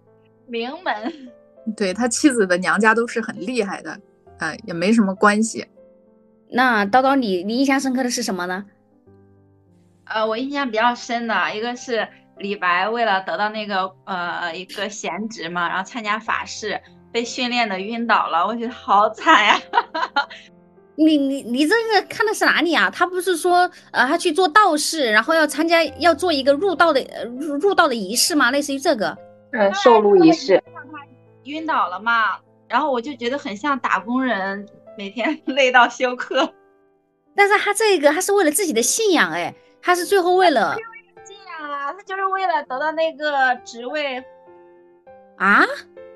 [0.46, 1.30] 名门。
[1.76, 4.00] 对他妻子的娘家都是很厉害的，
[4.38, 5.66] 哎，也没什么关系。
[6.50, 8.64] 那叨叨，你你印象深刻的是什么呢？
[10.10, 12.06] 呃，我印象比较深的一个是
[12.38, 16.80] 李白为了得到那个呃一个闲职嘛，然后参加法事
[17.12, 19.60] 被训练的晕倒了，我觉得好惨呀！
[20.96, 22.90] 你你你这个看的是哪里啊？
[22.90, 27.00] 他不是说呃他去做道士，然后要参加要做一个入道的
[27.38, 28.50] 入入道的仪式吗？
[28.50, 29.16] 类似于这个？
[29.52, 30.54] 嗯，受禄仪式。
[30.74, 30.98] 让他
[31.44, 34.66] 晕倒了嘛，然后我就觉得很像打工人，
[34.96, 36.52] 每天 累到休克。
[37.36, 39.54] 但是他这个他是为了自己的信仰哎。
[39.88, 40.76] 他是最后为了
[41.24, 44.22] 这样啊，他就是为了得到那个职位
[45.38, 45.64] 啊。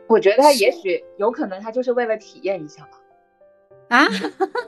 [0.07, 2.91] 我觉得他也许有可能，他就是为了体验一下吧。
[3.89, 4.07] 啊，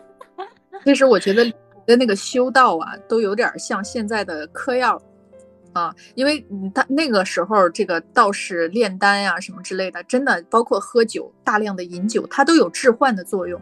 [0.87, 1.45] 其实我觉得
[1.87, 4.99] 的那个修道啊，都有点像现在的嗑药，
[5.75, 6.43] 啊，因为
[6.75, 13.61] 他那个时候这个道士炼丹呀什么之类的，真的包括喝酒，大量的饮酒，它都有致幻的作用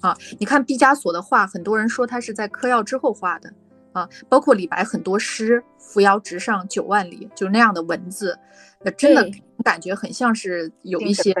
[0.00, 0.12] 啊。
[0.40, 3.48] 你看毕加索的画，很多人说他是在嗑药之后画的
[3.92, 8.38] 啊，包括李白很多诗“扶摇直上九万里”，就那样的文字，
[8.82, 9.30] 那真的
[9.64, 11.32] 感觉很像是有一些，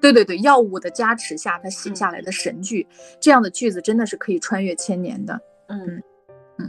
[0.00, 2.86] 对对对，药物的加持下他写下来的神句，
[3.20, 5.40] 这样的句子真的是可以穿越千年的。
[5.68, 6.02] 嗯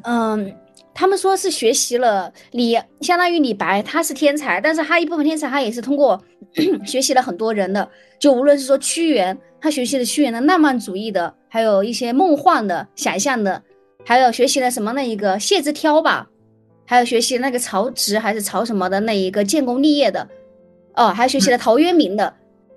[0.04, 0.56] 嗯。
[0.94, 6.22] 他们说是学习了李，相当于李白，他是天才，但是他一部分天才，他也是通过
[6.86, 13.64] 学习了很多人的，就无论是说屈原，他学习了屈原的浪漫主义的，还有一些梦幻的想象的，
[14.06, 16.30] 还有学习了什么那一个谢之挑吧，
[16.86, 20.28] 还有学习那个曹植还是曹什么的那一个建功立业的，
[20.96, 22.34] 哦，还学习了陶渊明的，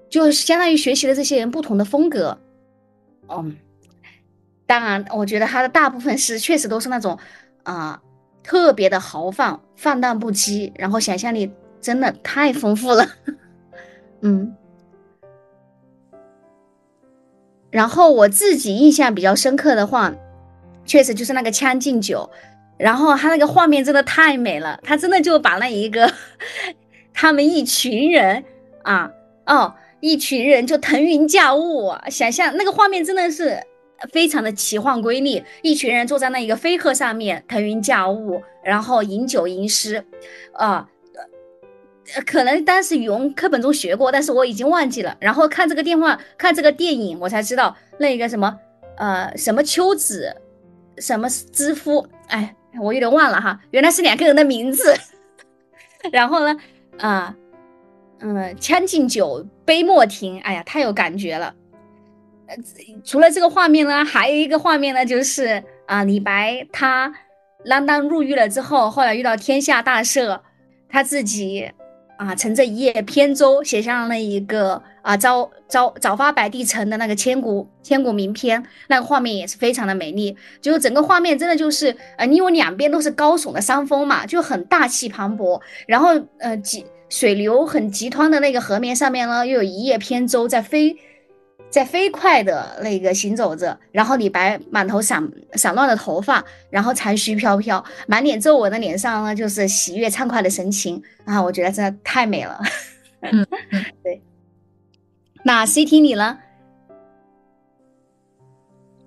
[0.08, 2.38] 就是相当于学习了这些人不同的风格，
[3.28, 3.56] 嗯，
[4.66, 7.18] 当然，我觉得他的大部分诗确实都是那种。
[7.64, 7.98] 啊，
[8.42, 13.08] 特别的豪放，放荡不羁，然后想象力真的太丰富了，
[14.20, 14.54] 嗯。
[17.70, 20.14] 然后我自己印象比较深刻的话，
[20.84, 22.28] 确实就是那个《将进酒》，
[22.78, 26.12] 然后他那个画面真的太美了，他真的就把那一个
[27.12, 28.44] 他们一群人
[28.82, 29.10] 啊，
[29.46, 33.62] 哦，一群人就腾云驾雾，想象那个画面真的是。
[34.12, 40.04] 非常的奇幻瑰丽，一群人坐在那一个飞鹤上面腾云驾雾，然后饮酒吟诗，
[40.52, 40.86] 啊，
[42.26, 45.16] 可能当时语文课本中学过，但是我已经忘记了。
[45.20, 48.58] 然后看这个电话，看这个电影，我才知道那个什么，
[48.98, 50.36] 呃，什么秋子，
[50.98, 54.94] 什么知夫，哎，我有点忘了哈，原来是两个人的名字。
[56.12, 56.57] 然后呢，
[56.98, 57.35] 啊，
[58.20, 61.54] 嗯，将进酒，杯莫停，哎呀，太有感觉了。
[62.46, 62.57] 呃，
[63.04, 67.12] 除了这个画面呢，还有一个画面呢，就是啊，李白他
[67.64, 70.40] 锒铛入狱了之后，后来遇到天下大赦，
[70.88, 71.72] 他自己
[72.18, 90.96] 啊乘着一叶扁舟，写上了一个啊朝朝早发白帝城的那个千古千古名篇，那个画面也是非常的美丽，就整个画面真的就是呃，因为两边都是高耸的山峰嘛，就很大气磅礴，然后呃急水流很急湍的那个河面上面呢，又有一叶扁舟在飞。
[91.70, 101.42] 在飞快的那个行走着，然后李白满头散散乱的头发，然后残须飘飘，满脸皱纹的脸上呢，就是喜悦畅快的神情啊！
[101.42, 102.60] 我觉得真的太美了。
[103.22, 103.44] 嗯，
[104.04, 104.22] 对。
[105.46, 106.38] 那 C T 你呢？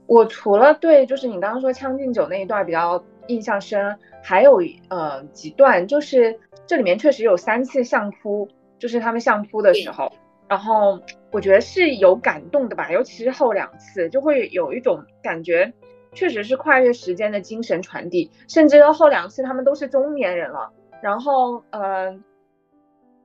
[0.05, 8.47] 我除了对，就是你刚刚说《将进酒》那一段比较印象深，还有呃几段，就是这里面确实有三次相扑，
[8.77, 10.11] 就是他们相扑的时候。
[10.47, 15.73] 然后我觉得是有感动的吧，尤其是后两次，就会有一种感觉，
[16.13, 18.31] 确实是跨越时间的精神传递。
[18.47, 20.71] 甚至后两次他们都是中年人了，
[21.01, 22.17] 然后呃，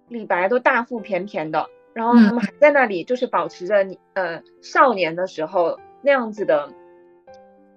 [0.08, 6.72] 李白都大腹便便的，然后他们还在那里，就是保持着你呃少年的时候那样子的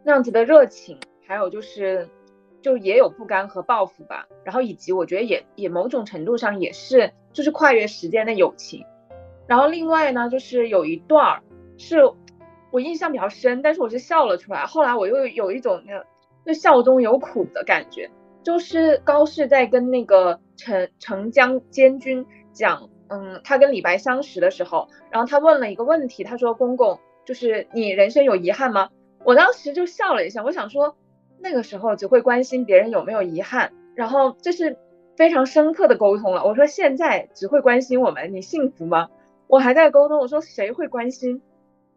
[0.03, 0.97] 那样子的热情，
[1.27, 2.09] 还有就是
[2.61, 4.27] 就也有不甘和报复吧。
[4.43, 8.85] 然后以及我觉得也也某种程度上也是就是跨越时间的友情。
[9.47, 11.43] 然后另外呢，就是有一段儿
[11.77, 11.97] 是
[12.71, 14.65] 我印象比较深，但是我是笑了出来。
[14.65, 16.03] 后来我又有一种那
[16.45, 18.09] 那笑中有苦的感觉，
[18.43, 28.89] 就是高适在跟那个陈陈江监军讲，嗯，他跟李白相识的时候，然后他问了一个问题，他说：“公公，就是你人生有遗憾吗？”
[29.23, 30.95] 我当时就笑了一下，我想说
[31.39, 34.77] 那个时候只会关心别人有没有遗憾，然后这是
[35.15, 36.43] 非常深刻的沟通了。
[36.45, 39.09] 我说现在只会关心我们，你幸福吗？
[39.47, 41.41] 我还在沟通，我说谁会关心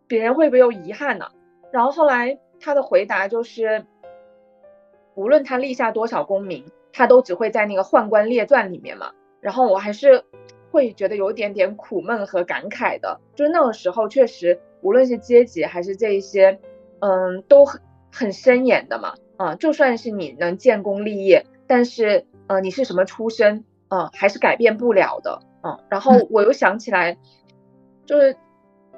[0.07, 1.29] 别人会不会有遗憾呢？
[1.71, 3.85] 然后后来他的回答就是，
[5.15, 9.13] 无论他立下多少功名，他都只会在那个宦官列传里面嘛。
[9.41, 10.25] 然后我还是
[10.71, 16.59] 会觉得有点点苦闷和感慨的，就是那个时候确实，无论是阶级还是这一些，
[17.01, 17.81] 嗯，都很
[18.13, 19.15] 很深远的嘛。
[19.37, 25.41] 啊，就算是你能建功立业，但是呃，你是什么出身，嗯，还是改变不了的。
[25.63, 27.17] 嗯，然后我又想起来。
[28.05, 28.35] 就是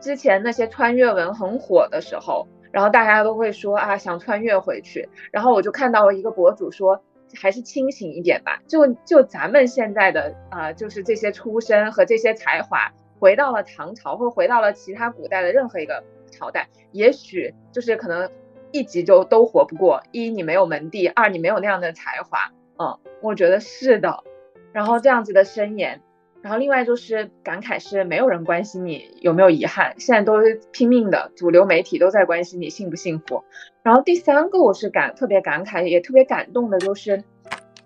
[0.00, 7.02] 之前那些穿越文很火的时候，然后大家都会说啊想穿越回去，然后我就看到了一个博主说
[7.36, 18.30] 还是清醒一点吧，就就咱们现在的啊就是这些出身和这些才华，回到了唐朝或回到了其他古代的任何一个朝代，也许就是可能
[18.72, 24.24] 一集就都活不过，一你没有门第，二你没有那样的才华，嗯，我觉得是的，
[24.72, 26.00] 然后这样子的申言。
[26.42, 33.44] 然后另外就是感慨是没有人关心你有没有遗憾，现在都是拼命的，主流媒体都在关心你幸不幸福。
[33.82, 37.22] 然后第三个我是感特别感慨也特别感动的，就是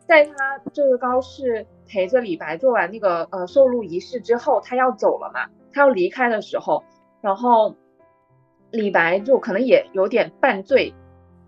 [0.07, 6.85] 在他这个高适陪着李白做完那个呃受禄仪式之后，他要走了嘛，他要离开的时候，
[7.21, 7.75] 然后
[8.71, 10.95] 李白就可能也有点半醉，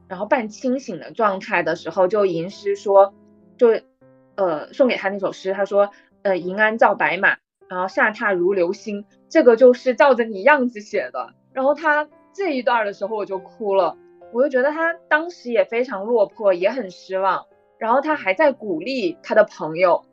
[0.09, 3.15] 然后半清醒的状态的时候，就吟诗说，
[3.57, 3.81] 就
[4.37, 5.91] 呃送给他那首诗，他说
[6.27, 7.37] 呃银鞍照白马，
[7.69, 11.35] 然后下榻如流星，这个就是照着你样子写的。
[11.53, 13.97] 然后他这一段的时候我就哭了，
[14.33, 17.47] 我就觉得他当时也非常落魄，也很失望。
[17.79, 20.05] 然后他还在鼓励他的朋友，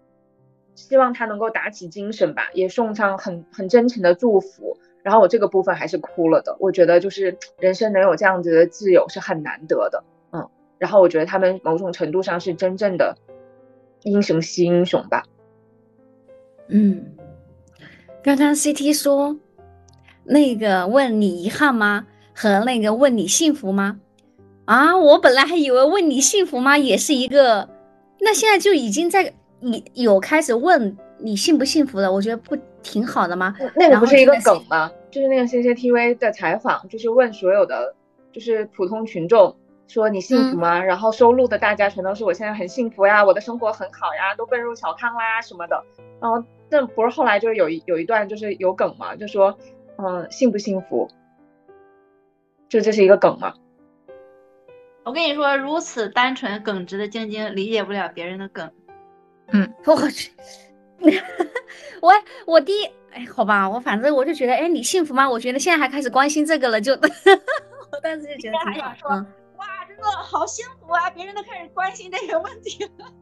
[0.75, 4.77] 希望他能够打起精神吧，也送上很很真诚的祝福。
[5.01, 10.47] 然后我这个部分还是哭了的，我觉得就是人生能有这样子的挚友是很难得的，嗯。
[10.77, 13.17] 然后我觉得他们某种程度上是真正的
[14.03, 15.23] 英雄惜英雄吧。
[16.73, 17.15] 嗯，
[18.23, 19.37] 刚刚 CT 说。
[20.25, 22.07] 那个问你遗憾吗？
[22.33, 23.99] 和那个问你幸福吗？
[24.63, 27.67] 啊，我本来还以为问你幸福吗也是一个，
[28.21, 33.53] 那现在就已经在你有开始问你幸不幸福了，我觉得不挺好的吗？
[33.75, 34.89] 那个不是一个梗吗？
[35.11, 37.93] 就是那个 CCTV 的采访，就是问所有的
[38.31, 39.53] 就是普通群众
[39.89, 40.81] 说你幸福吗？
[40.81, 45.83] 然后收录的大家全都是我现在很幸福呀，我的生活很好呀，都奔入小康啦什么的。
[46.21, 46.41] 然后
[46.73, 49.55] 这不是后来就是有一有一段就是有梗嘛，就说。
[49.95, 51.07] 嗯，幸不幸福？
[52.67, 53.53] 就这是一个梗嘛？
[55.03, 58.71] 我跟你说，如此单纯耿直的晶晶理解不了别人的梗。
[59.49, 60.31] 嗯，我去，
[62.01, 62.11] 我
[62.47, 65.29] 我第一，哎，好吧，我反正我就觉得，哎，你幸福吗？
[65.29, 66.93] 我觉得现在还开始关心这个了，就
[67.93, 69.09] 我当时就觉得还想说，
[69.57, 71.07] 哇，真的好幸福啊！
[71.11, 73.13] 别人都开始关心这个问题了。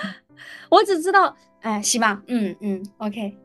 [0.70, 3.36] 我只知道，哎，行吧，嗯嗯，OK。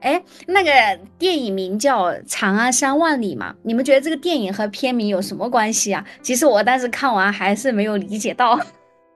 [0.00, 0.70] 哎，那个
[1.18, 3.54] 电影名叫《长安三万里》嘛？
[3.62, 6.04] 你们觉得这个电影和片名有什么关系啊？
[6.22, 8.60] 其实我当时看完还是没有理解到。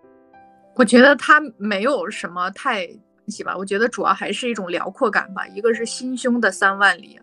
[0.74, 2.96] 我觉得它没有什么太关
[3.28, 3.54] 系吧。
[3.56, 5.46] 我觉得主要还是一种辽阔感吧。
[5.48, 7.20] 一个是心胸的三万里，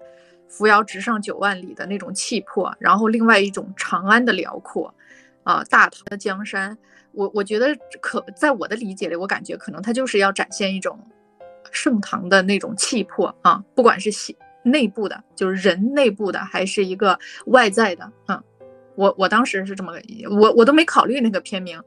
[0.48, 4.94] 扶摇直上九万里的那种气魄，然后另外一种长安的辽阔，
[5.44, 6.78] 啊，大唐的江山。
[7.16, 11.00] 我我觉得可在我的理解里，我感觉可能他就是要展现一种。
[11.72, 14.10] 盛唐的那种气魄啊，不管是
[14.64, 18.42] 内内部的，就是人内部的，还是一个外在的，嗯，
[18.96, 21.78] 我我当时是这么个，我我都没考虑那个片名，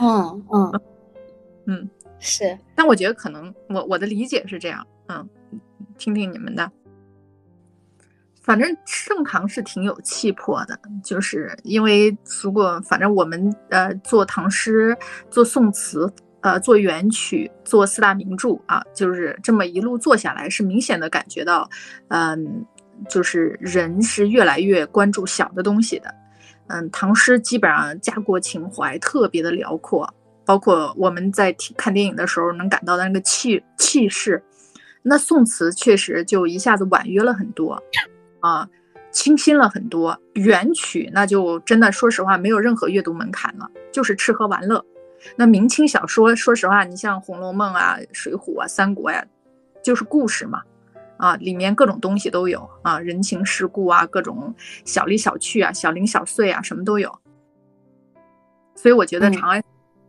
[0.00, 0.80] 嗯嗯。
[1.66, 1.88] 嗯，
[2.18, 5.28] 是，但我觉得可能我我的理解是这样，嗯，
[5.96, 6.72] 听听你们的，
[8.50, 14.96] 反正盛唐是挺有气魄的，就是因为如果反正我们呃做唐诗
[15.30, 16.12] 做宋词。
[16.42, 21.68] 呃，做元曲，做四大名著啊，就是这么一路做下来，是明显的感觉到，
[22.08, 22.64] 嗯，
[23.10, 26.14] 就是人是越来越关注小的东西的。
[26.68, 30.08] 嗯，唐诗基本上家国情怀特别的辽阔，
[30.46, 34.42] 包括我们在看电影的时候能感到的那个气气势。
[35.02, 37.78] 那宋词确实就一下子婉约了很多，
[38.40, 38.68] 啊，
[39.10, 40.18] 清新了很多。
[40.34, 44.84] 元曲那就真的说实话没有任何阅读门槛了，就是吃喝玩乐。
[45.36, 49.24] 那明清小说，说实话，你像《红楼梦》啊、《水浒》啊、《三国》呀，
[49.82, 50.62] 就是故事嘛，
[51.18, 57.14] 啊，里面各种东西都有啊，人情世故啊，各种小里小趣啊、小零小碎啊，什么都有。
[58.74, 59.62] 所以我觉得长安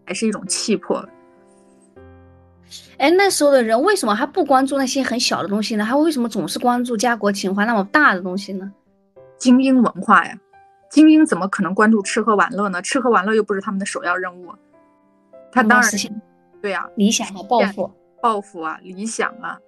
[0.05, 1.05] 还是一种气魄。
[2.97, 5.85] 哎，那时候的人为什么还不关注那些很小的东西呢？
[5.85, 8.71] 他为什么总是关注家国情怀那么大的东西呢？
[9.37, 10.37] 精英文化呀，
[10.89, 12.81] 精英怎么可能关注吃喝玩乐呢？
[12.81, 14.53] 吃喝玩乐又不是他们的首要任务。
[15.51, 15.91] 他当然，
[16.61, 19.59] 对呀，理想和抱负，抱负啊，理想啊，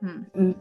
[0.00, 0.54] 嗯嗯，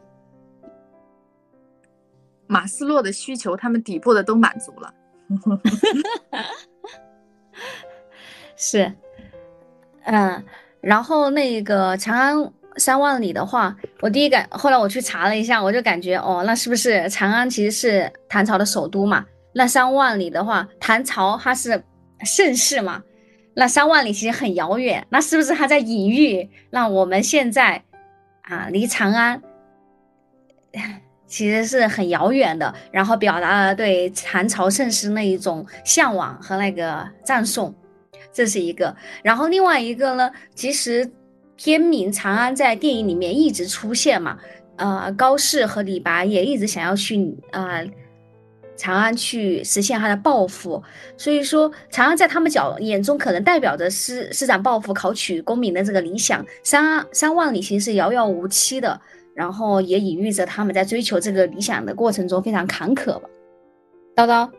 [2.48, 4.94] 马斯洛的需求，他们底部的都满足了，
[8.58, 8.92] 是，
[10.04, 10.44] 嗯，
[10.82, 19.26] 然后那个长安三万里的话，我第一感，后来我去查了一下，我就感觉，哦，那是不是长安其实是唐朝的首都嘛？
[19.54, 21.84] 那三万里的话，唐朝它是
[22.23, 23.04] 盛世嘛？
[23.54, 26.50] 那三万里其实很遥远，那是不是他在隐喻？
[26.69, 27.84] 那我们现在
[28.44, 29.42] 啊，离长安
[31.27, 37.75] 其实是很遥远的，然后表达了对唐朝盛世那一种向往和那个赞颂，
[38.34, 38.96] 这是一个。
[39.23, 41.10] 然后另外一个呢，其实
[41.56, 44.38] 片名长安在电影里面一直出现嘛，
[44.77, 47.82] 呃，高适和李白也一直想要去啊。
[48.77, 50.82] 长安去实现他的抱负，
[51.15, 56.44] 所以说长安在他们角眼中可能代表着施施展抱负、考取功名的这个理想。
[56.63, 59.00] 三三万里行是遥遥无期的，
[59.36, 63.29] 然后也隐喻着他们在追求这个理想的过程中非常坎坷吧。
[64.15, 64.50] 叨叨，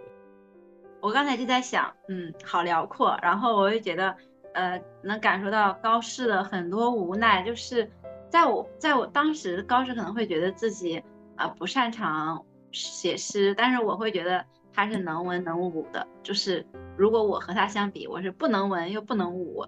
[1.02, 4.16] 我刚才就在想，嗯，好辽阔，然后我又觉得
[4.54, 7.90] 呃能感受到高适的很多无奈，就是
[8.30, 11.02] 在我在我当时，高适可能会觉得自己
[11.36, 16.64] 啊不擅长写诗，但是我会觉得他是能文能武的，就是
[16.96, 19.66] 如果我和他相比，我是不能文又不能武，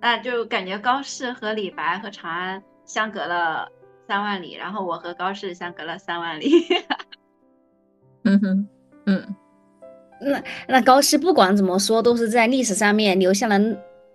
[0.00, 3.68] 那就感觉高适和李白和长安相隔了
[4.06, 6.50] 三万里，然后我和高适相隔了三万里。
[8.22, 8.68] 嗯哼，
[10.20, 13.58] 那那高适不管怎么说，都是在历史上面留下了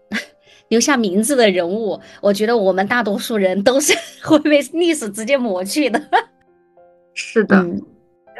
[0.70, 2.00] 留下名字的人物。
[2.22, 3.94] 我觉得我们大多数人都是
[4.24, 6.02] 会被历史直接抹去的。
[7.14, 7.64] 是的，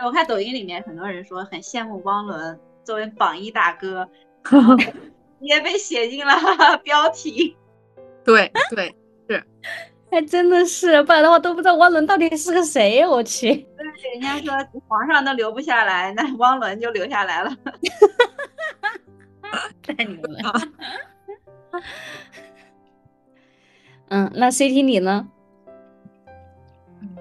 [0.06, 4.08] 我看抖音里面很多人说很羡慕汪伦作为榜一大哥，
[5.40, 6.34] 也被写进了
[6.84, 7.56] 标题。
[8.24, 8.94] 对对
[9.30, 9.44] 是。
[10.16, 13.10] 还真的是，不然的话都不知道汪伦到底是个谁呀！
[13.10, 17.54] 我去，对，人家说皇上都留不下来，那汪伦就留下来了。
[19.84, 20.54] 太牛了！
[24.08, 25.28] 嗯，那 CT 你呢？
[27.02, 27.18] 嗯，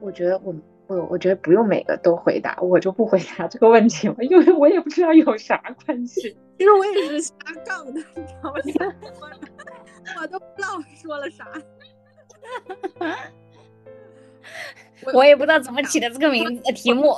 [0.00, 0.54] 我觉得我
[0.86, 6.36] 我我觉得不用每个都回答，我就不回答这个问题了，因为我也不知道有啥关系。
[6.58, 7.34] 其实我也是瞎
[7.64, 8.60] 杠的，你知道吗？
[10.20, 11.46] 我都不知道我说了啥。
[15.12, 17.14] 我也不知道怎么起的这个名字题目。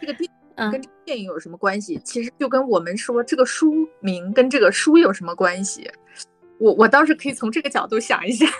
[0.00, 0.30] 这个电
[0.70, 2.00] 跟电影有什么关系？
[2.04, 5.90] 其实就跟我们说这个书名跟这个书有什么关系？
[6.58, 8.46] 我我倒是可以从这个角度想一下。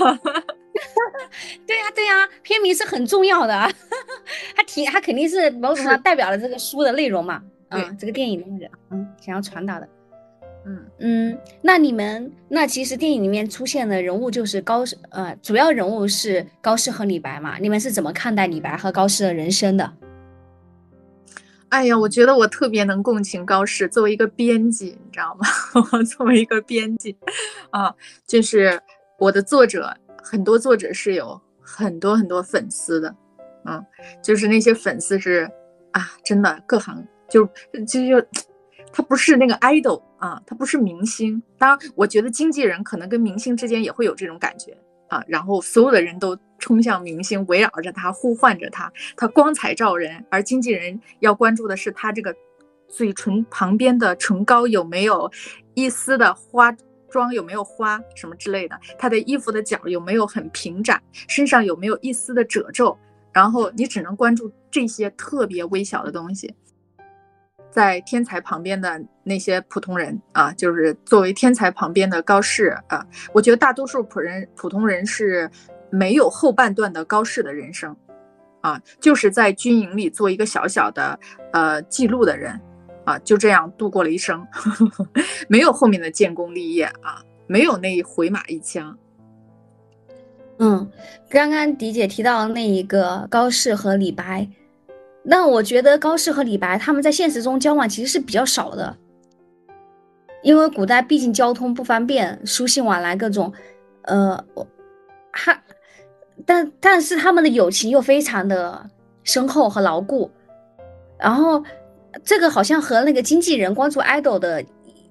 [1.66, 3.70] 对呀对呀，片名是很重要的，
[4.56, 7.42] 它提它肯定是某种上代表了这个书的内容嘛。
[7.68, 9.88] 嗯，这个电影的那个嗯想要传达的。
[10.66, 17.56] 嗯嗯，那你们那其实电影里面出现的人物就是高适，呃，主要人物是高适和李白嘛？
[17.58, 19.92] 你们是怎么看待李白和高适的人生的？
[21.70, 25.46] 哎呀，我觉得我特别能共情高适，作为一个编辑，你知道吗？
[26.04, 27.16] 作为一个编辑，
[27.70, 27.94] 啊，
[28.26, 28.78] 就是
[29.18, 33.14] 我的作者，很多作者是有很多很多粉丝的，
[33.64, 33.82] 嗯，
[34.22, 35.50] 就是那些粉丝是
[35.92, 37.46] 啊，真的各行就
[37.86, 38.26] 就就。
[38.92, 41.42] 他不是那个 idol 啊，他不是明星。
[41.58, 44.76] 当然，我觉得经纪人可能跟明星之间也会有这种感觉
[45.08, 45.24] 啊。
[45.26, 50.24] 然后所有的人都冲向明星，围绕着他，呼唤着他，他光彩照人。
[50.30, 52.34] 而经纪人要关注的是他这个
[52.86, 55.30] 嘴唇旁边的唇膏有没有
[55.74, 56.70] 一丝的花
[57.08, 58.78] 妆，有没有花什么之类的。
[58.98, 62.96] 他的衣服的角有没有很平展，身上有没有一丝的褶皱。
[63.32, 66.52] 然后你只能关注这些特别微小的东西。
[67.70, 75.48] 在天才旁边的那些普通人啊，就是作为天才旁边的高适啊，我觉得大多数普人普通人是
[75.88, 77.96] 没有后半段的高适的人生，
[78.60, 81.18] 啊，就是在军营里做一个小小的
[81.52, 82.60] 呃记录的人，
[83.04, 84.44] 啊，就这样度过了一生，
[85.48, 88.98] 没有后面的建功立业啊，没有那一回马一枪。
[90.58, 90.90] 嗯，
[91.28, 94.48] 刚刚迪姐提到那一个高适和李白。
[95.22, 98.96] 那我觉得高适和李白他们在现实中交往其实是比较少的，
[100.42, 103.52] 因为古代毕竟交通不方便，书信往来各种，
[104.02, 104.66] 呃，我
[105.30, 105.62] 还，
[106.46, 108.88] 但但是他们的友情又非常的
[109.22, 110.30] 深厚和牢固，
[111.18, 111.62] 然后
[112.24, 114.64] 这个好像和那个经纪人关注 idol 的，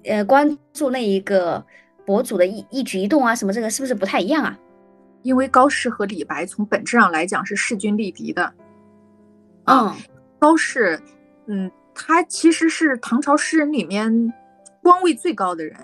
[0.04, 1.64] 呃，关注那一个
[2.04, 4.58] 博主的一一举一动啊什么，这个是不是不太一样啊？
[5.22, 8.52] 因为高适和李白从本质上来讲是势均力敌的。
[9.70, 9.94] 嗯，
[10.38, 11.00] 高适，
[11.46, 14.32] 嗯，他其实是唐朝诗人里面
[14.82, 15.76] 官位最高的人，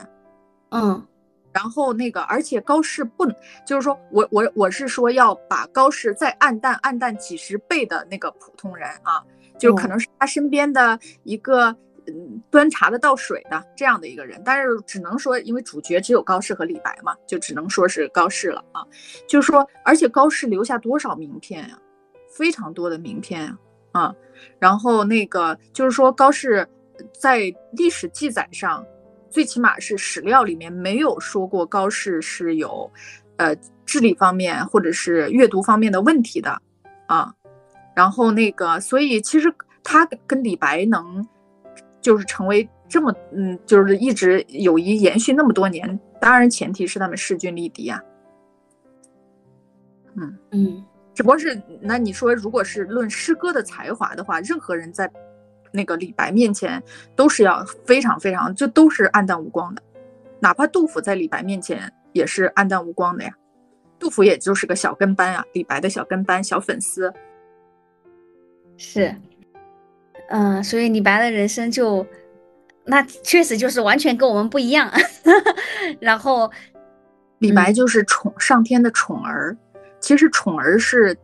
[0.70, 1.06] 嗯，
[1.52, 3.26] 然后那个，而且高适不，
[3.66, 9.22] 就是说我我我是说要把高适再暗淡暗淡几十倍的那个普通人啊，
[9.58, 11.68] 就可能是他身边的一个
[12.06, 18.84] 嗯端茶的倒水的这样的一个人，但是只能说因为主角只有高适和李白嘛，就只能说是高适了啊，
[19.28, 21.78] 就是说，而且高适留下多少名片呀，
[22.36, 23.50] 非常多的名片呀。
[23.50, 23.65] 啊，
[23.96, 24.14] 啊
[24.58, 26.66] 然后那个就是说，高适
[27.18, 28.84] 在历史记载上，
[29.30, 32.90] 最起码是史料里面没有说过高适是有，
[33.36, 36.60] 呃，智力方面或者是阅读方面的问题的
[37.06, 37.34] 啊。
[37.94, 41.26] 然后那个，所以其实他跟李白能
[42.00, 48.02] 就是成为这么，嗯，就是一直友谊延续那么多年，当然前提是他们势均力敌啊。
[50.14, 50.84] 嗯嗯。
[51.16, 55.10] 只不过是，那你说，如果是论诗歌的才华的话，任何人在
[55.72, 56.80] 那个李白面前
[57.16, 59.82] 都是要非常非常，就都是暗淡无光的。
[60.40, 63.32] 哪怕杜甫在李白面前也是暗淡无光的呀。
[63.98, 67.10] 杜甫也就是个小跟班啊，李白的小跟班、小粉丝。
[68.76, 69.16] 是，
[70.28, 72.06] 嗯，所以李白的人生就
[72.84, 74.92] 那确实就是完全跟我们不一样。
[75.98, 76.50] 然后
[77.38, 79.56] 李白就是宠上天的宠儿，
[80.06, 81.18] 其实宠儿是，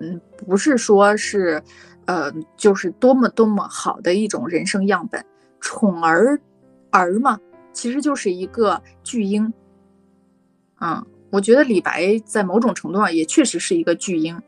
[0.00, 1.62] 嗯，不是说是，
[2.06, 5.22] 呃，就是多么多么好的一种人生样本。
[5.60, 6.40] 宠儿
[6.90, 7.38] 儿嘛，
[7.74, 9.52] 其实就是一个巨婴。
[10.80, 14.40] 嗯，我觉得李白在某种程度上也确实是一个巨婴。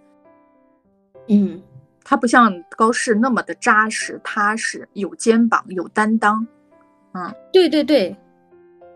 [1.28, 1.62] 嗯。
[2.02, 6.46] 他不像高适那么的扎实踏实，有肩膀有担当，
[7.12, 8.16] 嗯，对对对，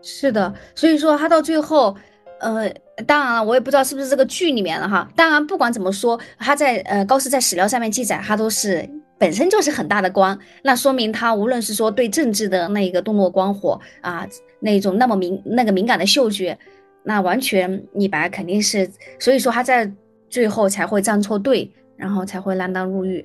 [0.01, 1.93] 是的，所以说他到最后，
[2.39, 2.73] 呃，
[3.07, 5.09] 当然了，我也不知道是不是这个剧里面了哈。
[5.15, 8.87] 当然，不管怎么说，他在呃高适在史料上面记载，他都是
[9.17, 14.27] 本身就是很大的官，那说明他无论是说对政治的那个洞若观火啊，
[14.59, 16.57] 那种那么敏那个敏感的嗅觉，
[17.03, 18.89] 那完全李白肯定是，
[19.19, 19.91] 所以说他在
[20.29, 21.71] 最后才会站错队。
[21.97, 23.23] 然后才会锒铛入狱，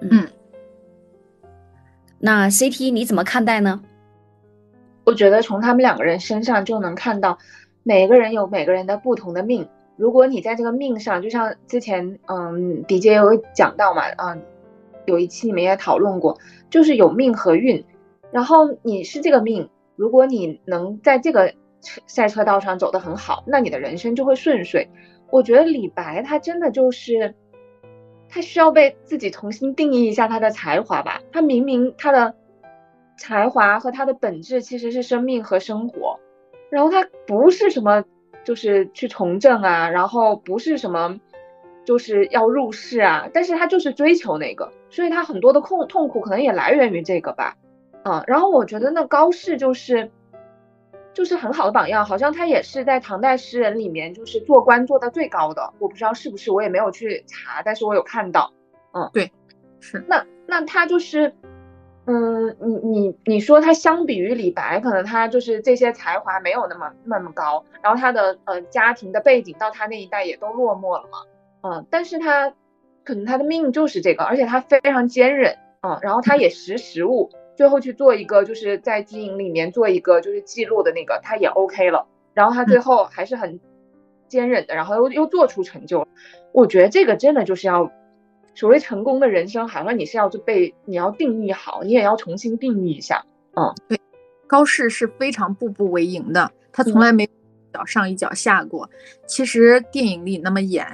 [0.00, 0.26] 嗯，
[2.18, 3.82] 那 CT 你怎么看待呢？
[5.04, 7.36] 我觉得从他们两个人身上就能看到，
[7.82, 9.68] 每个人有每个人的不同的命。
[9.96, 14.42] 如果你在这个命上，就像之前嗯，迪姐有讲到嘛，嗯，
[15.06, 16.38] 有一期你们也讨论过，
[16.70, 17.84] 就是有命和运。
[18.30, 21.54] 然后你是这个命，如果你能在这个
[22.06, 24.88] 赛车道上走得很好，那你的人生就会顺遂。
[25.30, 27.34] 我觉得李白他真的就是。
[28.30, 31.22] 他需要被自己重新定义一下他的才华吧。
[31.32, 32.34] 他明明他的
[33.16, 36.20] 才华和他的本质其实是生命和生活，
[36.70, 38.04] 然后他不是什么
[38.44, 41.18] 就是去从政啊，然后不是什么
[41.84, 47.56] 就是要入世啊，但是他就是追求那个，所以他很多的痛痛苦可能也来源于这个吧。
[48.04, 50.10] 嗯，然后我觉得那高适就是。
[51.14, 55.72] 就是很好的榜样，好像他也是在唐代诗人里面，就是做官做到最高的。
[55.80, 58.52] 我不知道是不是，我也没有去查，但是我有看到。
[58.92, 59.32] 嗯，对，
[59.80, 60.04] 是。
[60.06, 61.34] 那那他就是，
[62.10, 71.18] 嗯，你你你说他相比于李白，可能他就是这些才华没有那么那么高，然后他的呃家庭的背景到他那一代也都落寞了嘛。
[71.60, 72.54] 嗯，但是他
[73.04, 75.54] 可能他的命就是这个，而且他非常坚韧。
[75.82, 77.30] 嗯，然后他也识时务。
[77.56, 82.06] 最后去做一个，就是在经营里面做一个就是记录的那个，他也 OK 了。
[82.32, 83.60] 然后他最后还是很
[84.28, 86.06] 坚韧的，然后又又做出成就。
[86.52, 87.90] 我觉得这个真的就是要
[88.58, 93.24] 所谓成功的人生，好像你是要就被你要定义好，你也要重新定义一下。
[93.54, 94.00] 嗯，对，
[94.48, 97.30] 高适是非常步步为营的，他从来没一
[97.72, 98.90] 脚上一脚下过。
[99.28, 100.84] 其实电影里那么演，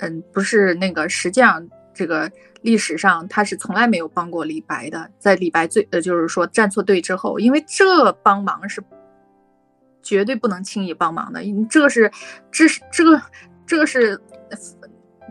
[0.00, 2.30] 嗯，不是那个，实际上这个。
[2.62, 8.82] 历史上他是从来没有帮过李白的，在李白最呃就是说站错队之后，因为这帮忙是
[10.02, 11.40] 绝对不能轻易帮忙的，
[11.70, 12.10] 这个是
[12.50, 13.22] 这是这个
[13.64, 14.20] 这个是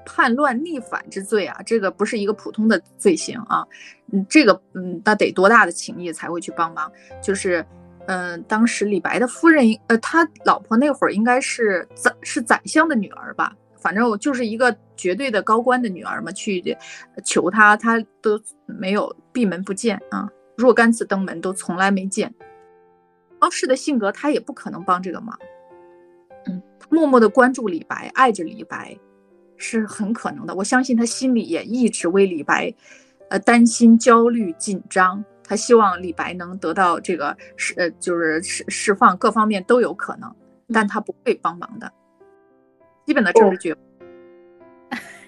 [0.06, 3.66] 叛乱逆反之罪啊，这个不是一个普通的罪行啊，
[4.12, 6.92] 嗯，这个嗯那得多大的情谊才会去帮忙？
[7.22, 7.66] 就是
[8.08, 13.56] 嗯，当时李白的夫人呃他老婆那会儿应该是宰是宰相的女儿吧。
[13.78, 16.76] 反正我就是一个绝对的高官的女儿嘛，去
[17.24, 20.28] 求他，他都没有闭门不见啊，
[20.58, 22.34] 若干次登门都从来没见。
[23.38, 25.38] 高适的性格，他也不可能帮这个忙。
[26.48, 28.98] 嗯，默默的关注李白，爱着李白，
[29.58, 30.54] 是很可能的。
[30.56, 32.74] 我相信他心里也一直为李白，
[33.30, 35.24] 呃，担心、焦虑、紧张。
[35.48, 40.36] 他希望李白能得到这个释，呃，就是释释放，各方面都有可能，
[40.74, 41.92] 但他不会帮忙的。
[43.06, 43.78] 基本的政治觉悟，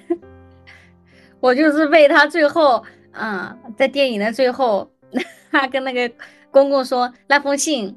[1.40, 4.92] 我就是为他最后，嗯，在电影的最后，
[5.52, 6.12] 他跟那个
[6.50, 7.96] 公公说那封信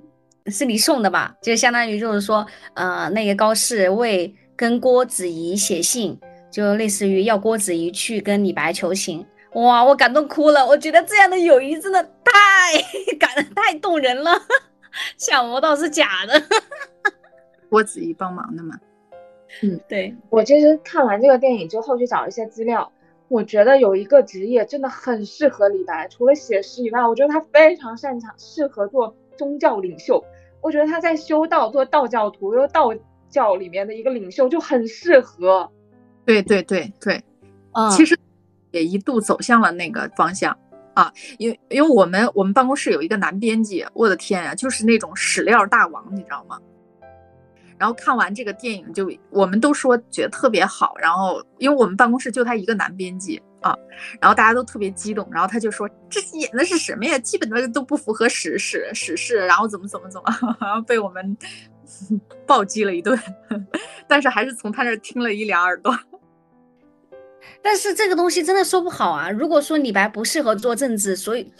[0.48, 1.34] 是你送的吧？
[1.40, 9.26] 就相当于就是说，呃，那个高适为跟郭子仪写信，就类似于要郭子仪去跟李白求情。
[9.54, 10.66] 哇，我感动哭了！
[10.66, 12.78] 我觉得这样的友谊真的太
[13.18, 14.32] 感太动人了，
[15.16, 16.42] 想不到是假的。
[17.70, 18.78] 郭子仪帮忙的嘛。
[19.62, 22.92] 嗯，对我其实看完这个电影之后去找一些资料，
[23.28, 30.22] 我觉得有一个职业真的很适合李白，除了写诗以外，我觉得他非常擅长，适合做宗教领袖。
[30.60, 32.92] 我觉得他在修道做道教徒，又道
[33.30, 35.70] 教里面的一个领袖就很适合。
[36.26, 37.24] 对对对对，
[37.72, 38.18] 嗯，其实
[38.72, 40.56] 也一度走向了那个方向
[40.94, 46.58] 啊，因为因为我们我们办公室有一个男编辑，我的天呀，就是那种史料大王，你知道吗？
[47.78, 50.94] 然后看完这个电影，就我们都说觉得特别好。
[50.98, 53.74] 然后因为我们办公室就他一个男编辑啊，
[54.20, 55.26] 然后大家都特别激动。
[55.32, 57.18] 然后他就说：“这演的是什么呀？
[57.20, 61.34] 基本的都不符合史史史事。”然后怎么怎么怎么，然后 被我们
[62.46, 63.18] 暴击了一顿。
[64.06, 65.96] 但是还是从他那儿听了一两耳朵。
[67.62, 69.30] 但是这个东西真的说不好啊。
[69.30, 71.52] 如果说李白不适合做政治，所以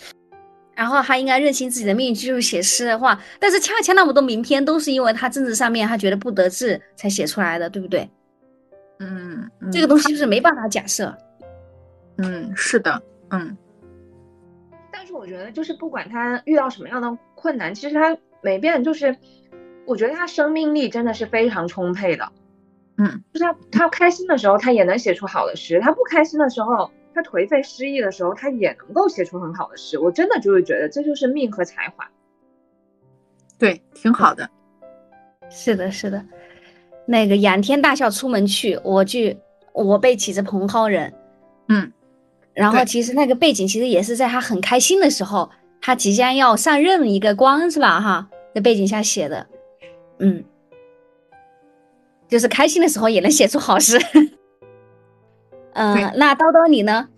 [0.75, 8.09] 然后他应该认清自己的命运，继续写诗的话，但是恰恰那么多名篇都是因为他政治上面他觉得不得志才写出来的，对不对？
[8.99, 11.15] 嗯，这个东西是没办法假设。
[12.19, 13.57] 嗯，是的，嗯。
[14.93, 19.17] 但是我觉得，就是不管他遇到什么样的困难，其实他每遍就是，
[19.87, 22.33] 我觉得他生命力真的是非常充沛的。
[22.99, 26.91] 嗯，就是他他开心的时候，他也能写出好的诗；他不开心的时候。
[27.13, 29.99] 他颓废失意的时候，他也能够写出很好的诗。
[29.99, 32.09] 我真的就是觉得这就是命和才华，
[33.59, 34.49] 对，挺好的。
[35.51, 36.25] 是的，是的。
[37.07, 39.37] 那个仰天大笑出门去，我去，
[39.73, 41.13] 我辈岂是蓬蒿人。
[41.69, 41.93] 嗯。
[42.55, 45.51] 然后其实那个背景其实也是在他很开心的时候，
[45.83, 48.01] 他即将要上任一个官是吧？
[48.01, 49.45] 哈，在背景下写的。
[50.21, 50.45] 嗯。
[52.29, 53.99] 就是开心的时候也能写出好诗。
[55.75, 57.09] 嗯，那叨叨你呢？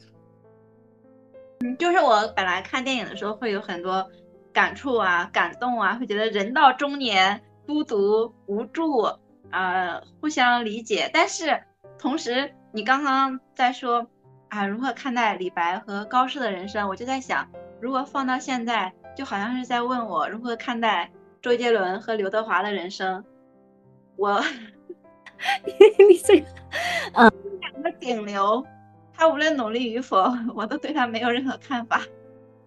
[1.61, 4.09] 嗯，就是我本来看电影的时候会有很多
[4.53, 9.09] 感触啊、感动啊，会觉得人到中年孤独无助，
[9.51, 11.11] 呃，互相理解。
[11.13, 11.63] 但是
[11.99, 14.07] 同时，你刚刚在说
[14.49, 16.89] 啊，如何看待李白和高适的人生？
[16.89, 17.47] 我就在想，
[17.81, 21.11] 如果放到现在，就好像是在问我如何看待
[21.43, 23.23] 周杰伦和刘德华的人生。
[24.17, 24.41] 我，
[26.09, 26.47] 你这个，
[27.15, 27.31] 嗯。
[27.61, 28.65] 两个顶流，
[29.13, 30.25] 他无论努力与否，
[30.55, 32.01] 我都对他没有任何看法。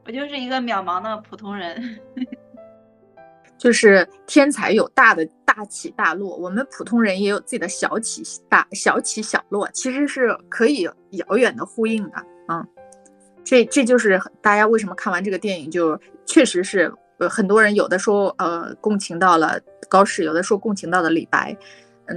[0.05, 1.99] 我就是一个渺茫的普通人。
[3.57, 12.25] 就是天才有大的大起大落，我们普通人也有自己的小起大小起小落，其实是可以遥远的呼应的。
[12.49, 12.67] 嗯，
[13.43, 19.59] 这这就是大家为什么看完这个电影，就确实是呃很多人有的说呃共情到了
[19.89, 21.57] 高适，有的说共情到了李白。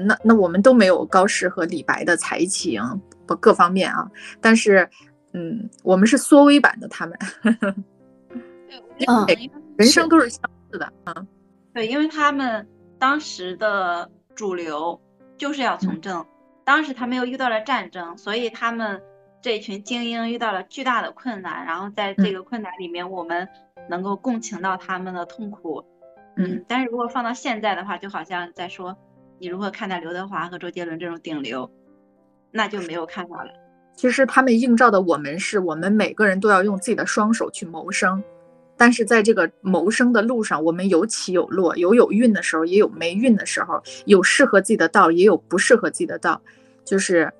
[0.07, 2.83] 那那我们都没有高适和李白的才情，
[3.27, 4.07] 不各方面啊。
[4.39, 4.87] 但是，
[5.33, 7.19] 嗯，我们是缩微版的他们。
[9.07, 9.27] 嗯，
[9.79, 11.15] 人生都是相似的啊。
[11.73, 12.69] 对，因为他们
[12.99, 15.01] 当时的主流
[15.39, 16.23] 就是要从政，
[16.65, 19.01] 当时他们又遇到了战争，所以他们
[19.41, 21.65] 这群精英遇到了巨大的困难。
[21.67, 23.49] 然后在这个困难里面，我们
[23.89, 25.85] 能够共情到他们的痛苦。
[26.37, 28.97] 嗯，但是如果放到现在的话，就好像在说。
[29.41, 31.71] 你如何看待刘德华和周杰伦这种顶流？
[32.51, 33.53] 那就没有看法了。
[33.95, 38.21] 其实他们映照的我们是，我们每个人都要用自己的双手去谋生，
[38.77, 46.43] 但是在这个谋生的路上，我们有起有落，有有运的时候，也有没运的时候，有适合自己的道，也有不适合自己的道，
[46.85, 47.33] 就是，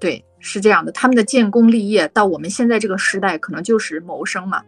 [0.00, 0.92] 对，是这样的。
[0.92, 4.62] 他们的建功立业到我们现在这个时代，可能就是谋生嘛。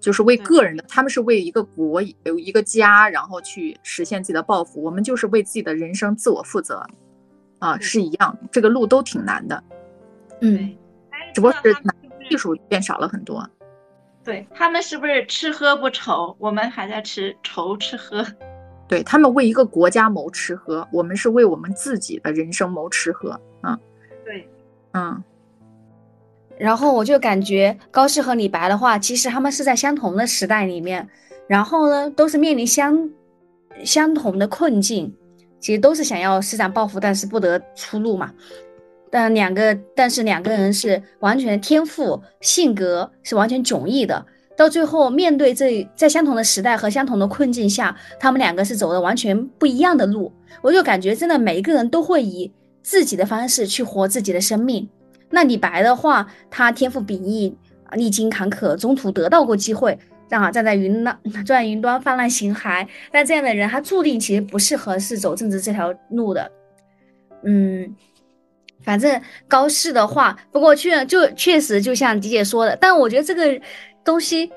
[0.00, 4.82] 就是为个人的，他们是为一个国有一个家，然后去实现自己的抱负。
[4.82, 6.84] 我们就是为自己的人生自我负责，
[7.60, 9.62] 啊，是一样，这个路都挺难的，
[10.40, 10.76] 嗯，
[11.32, 11.72] 只不过是
[12.28, 13.48] 技术变少了很多。
[14.24, 16.36] 对他们是不是吃喝不愁？
[16.40, 18.26] 我们还在吃愁吃喝。
[18.88, 23.40] 对他们为一个国家谋吃喝，我们是为我们自己的人生谋吃喝。
[23.62, 23.78] 嗯，
[24.24, 24.48] 对，
[24.92, 25.22] 嗯。
[26.58, 31.08] 然后我就感觉高适和李白的话，其实他们是在相同的时代里面，
[31.48, 33.10] 然后呢，都是面临相
[33.82, 35.12] 相同的困境，
[35.58, 38.32] 其实都是想要施展抱负，但是不得出路嘛。
[39.10, 44.24] 但两个，但是两个人是完全天赋、性格是完全迥异的。
[44.56, 50.32] 到最后面对这在相同的时代和相同的困境下，他们两个是走的完全不一样的路。
[50.60, 52.52] 我就感觉真的每一个人都会以
[52.82, 54.88] 自己的方式去活自己的生命。
[55.30, 57.56] 那李白的话，他天赋秉异，
[57.92, 62.86] 历经坎坷，中途得到过机会，让啊站在云那 站在云端泛滥形骸。
[63.10, 66.50] 但这样的人，他注定其实不适合是走政治这条路的。
[67.44, 67.96] 嗯，
[68.82, 73.60] 反正高适的话，不过确就确实就像迪姐说的，但我觉得这个
[74.04, 74.52] 东西，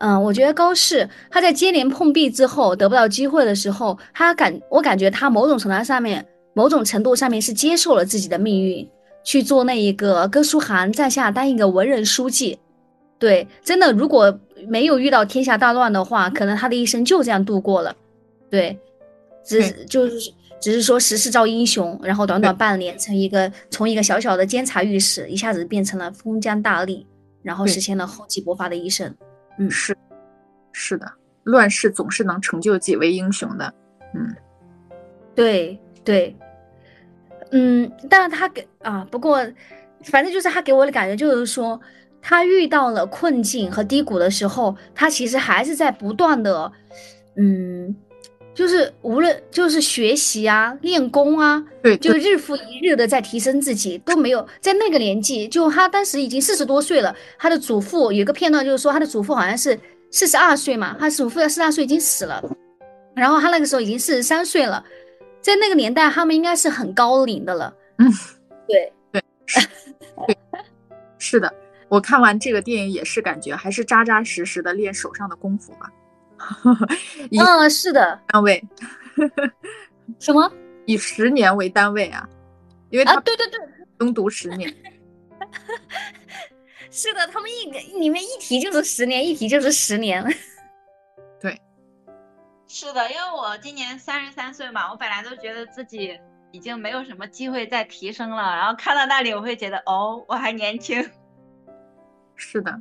[0.00, 8.88] 嗯，我觉得高适他在接连碰壁之后得不到机会的时候，他感我感觉他某种程度上面，某种程度上面是接受了自己的命运。
[9.24, 12.58] 去做那一个哥舒翰在下当一个文人书记，
[13.20, 14.36] 对，真的如果
[14.66, 17.94] 没有遇到天下大乱的话，可能他的一生就这样度过了。
[18.50, 18.76] 对，
[19.44, 27.06] 只就是只是说时势造英雄，然后短短半年，从一个从一个小小的监察御史，一下子变成了封疆大吏，
[27.44, 29.14] 然后实现了厚积薄发的一生。
[29.56, 29.96] 嗯，是
[30.72, 31.06] 是的，
[31.44, 33.72] 乱世总是能成就几位英雄的。
[34.16, 34.34] 嗯，
[35.32, 36.36] 对对。
[37.50, 39.36] 嗯，但是他给啊，不过，
[40.04, 41.78] 反正就是他给我的感觉就是说，
[42.22, 46.72] 他遇到了困境和低谷的时候，他其实还是在不断的，
[47.36, 47.94] 嗯，
[48.54, 57.14] 就是无论就是学习啊、练功啊，对，就日复一日的在提升自己，都没有在那个年纪，就他当时已经四十多岁了。
[57.38, 59.78] 他的祖父有个片段，就是说他的祖父好像是
[60.10, 62.42] 四十二岁嘛，他祖父要四十二岁已经死了，
[63.14, 64.82] 然后他那个时候已经四十三岁了，
[65.42, 67.74] 在那个年代他们应该是很高龄的了。
[67.98, 68.10] 嗯，
[68.66, 69.22] 对对，
[70.26, 70.38] 对，
[71.18, 71.52] 是的。
[71.88, 75.92] 我看完这个电影也是感觉还是扎扎实实的练手上的功夫吧。
[76.64, 76.74] 嗯，
[77.68, 78.64] 是的，单位
[80.18, 80.50] 什么？
[80.86, 82.26] 以十年为单位啊？
[82.90, 83.60] 因为他对对对，
[83.98, 84.74] 攻读十年。
[86.90, 90.24] 是的，他们一个里面一提就是十年，一提就是十年。
[92.72, 96.18] 对，是的，因为我今年三十三岁嘛，我本来都觉得自己
[96.52, 101.06] 已经没有什么机会再提升了，然后看到那里，我会觉得哦，我还年轻。
[102.34, 102.80] 是的。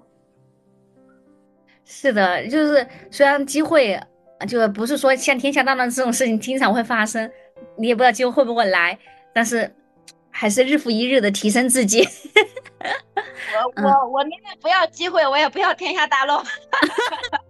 [1.84, 4.00] 是的，就是虽然机会，
[4.48, 7.30] 就不是说像天下大乱这种事情经常会发生，
[7.78, 8.98] 你也不知道机会会不会来，
[9.34, 9.76] 但是
[10.30, 12.08] 还是日复一日的提升自己。
[13.54, 16.42] 我我我宁愿不要机会，我也不要天下大乱。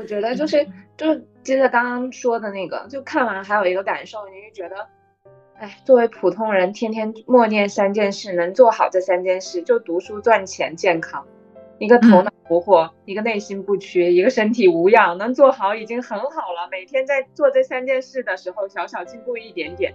[0.00, 4.88] 我觉得就是，就接着刚刚说的那个，就看完还有一个感受，你就觉得。
[5.58, 11.22] 哎，作为普通人，天天默念三件事，能做好这三件事，就读书、赚钱、健康，
[11.78, 16.66] 一个头脑活活，一个内心不屈，一个身体无恙，能做好已经很好了。
[16.70, 19.94] 每天在做这三件事的时候，小小进步一点点，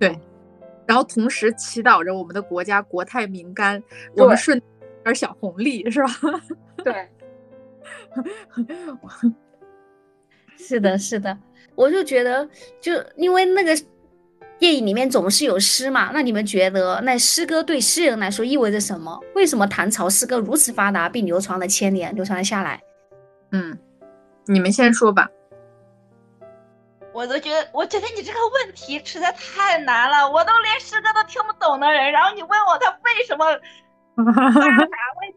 [0.00, 0.18] 对。
[0.86, 3.80] 然后同时祈祷着我们的国家国泰民安，
[4.16, 4.60] 我们顺
[5.04, 6.08] 点小红利，是吧？
[6.82, 7.08] 对。
[10.56, 11.36] 是的，是的，
[11.74, 12.48] 我就觉得，
[12.80, 13.76] 就因为那个。
[14.58, 16.12] 电影里面总是有诗嘛？
[16.14, 19.20] 那你们觉得那诗歌对诗人来说意味着什么？
[19.34, 22.82] 为什么唐朝诗歌如此发达并流传了千年，流传了下来？
[23.52, 23.78] 嗯，
[24.46, 25.28] 你们先说吧。
[27.12, 30.26] 我都觉得，我觉得你这个问题实在太难了。
[30.26, 33.44] 我都连诗歌都听不懂的人，然后你问我他为什么
[34.14, 34.88] 发达，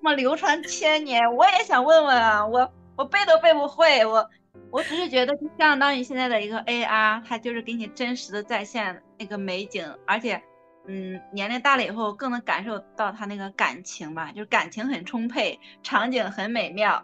[0.02, 1.36] 么流传千年？
[1.36, 4.30] 我也想问问啊，我我背都背不会，我。
[4.72, 10.44] 我只是觉得，就相当于现在的一个 AR，它就是给你真实的再现那个美景，而且，
[10.86, 17.04] 嗯，年龄大了以后更能感受到它那个感情吧，就是感情很充沛，场景很美妙，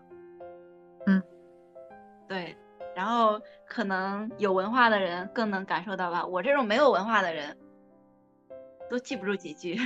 [1.07, 1.23] 嗯，
[2.27, 2.55] 对，
[2.95, 7.57] 然后可能有文化的人更能感受到吧，我这种没有文化的人，
[8.91, 9.79] 都记不住几句。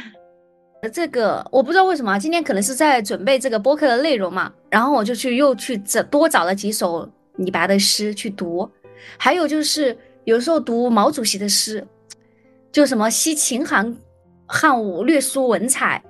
[0.92, 7.10] 这个我不知道为什么，今天可能是在准备这个播客的内容嘛，然后我就去又去找多找了几首。
[7.40, 8.70] 李白的诗去读，
[9.18, 11.88] 还有就是有时候读毛主席的诗，
[12.70, 13.96] 就什么惜秦汉
[14.46, 16.04] 汉武略输文采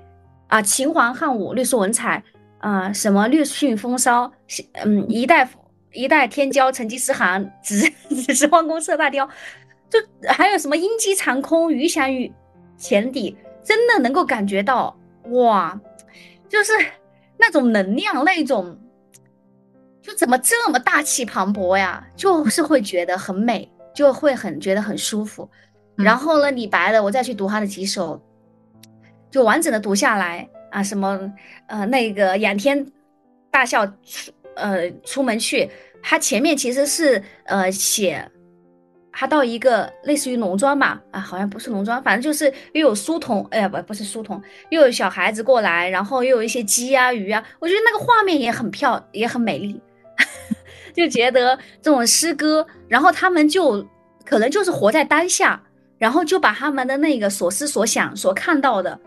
[0.47, 2.23] 啊，秦皇汉武略输文采
[2.57, 4.31] 啊，什么略逊风骚，
[4.83, 5.47] 嗯，一代
[5.93, 7.87] 一代天骄成吉思汗，只
[8.25, 9.29] 只是弯弓射大雕，
[9.87, 9.99] 就
[10.29, 12.33] 还有什么鹰击长空，鱼翔于
[12.75, 14.97] 浅底，真的能够感觉到
[15.31, 15.79] 哇，
[16.47, 16.73] 就是
[17.37, 18.77] 那种能量，那种。
[20.01, 22.07] 就怎么这么大气磅礴呀？
[22.15, 25.47] 就是会觉得很美，就会很觉得很舒服。
[25.95, 28.19] 然后呢，李白的我再去读他的几首，
[29.29, 31.31] 就完整的读下来啊，什么
[31.67, 32.83] 呃那个仰天
[33.51, 35.69] 大笑出呃出门去，
[36.01, 38.25] 他前面其实是呃写
[39.11, 49.81] 他到一个类似于农庄吧啊，好像不是农庄，反正就是又有书童，哎呀不不是书童，又有小孩子过来，然后又有一些鸡啊鱼啊，我觉得那个画面也很漂也很美丽。
[50.93, 53.87] 就觉得这种诗歌，然后他们就
[54.25, 55.61] 可能就是活在当下，
[55.97, 58.99] 然后就把他们的那个所思所想、所看到的，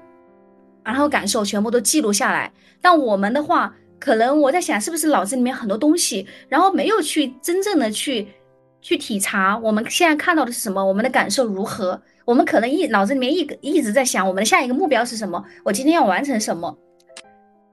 [0.85, 2.51] 然后感受全部都记录下来。
[2.81, 8.27] 但我们的话，可能我在想，是不是脑子里面很多东西，然后没有去真正的去
[8.83, 12.03] 去体察我们现在看到的是什么，我们的感受如何？
[12.26, 15.43] 我们可能一脑子里面一一直在想，我们的下一个目标是什么？
[15.64, 16.76] 我今天要完成什么？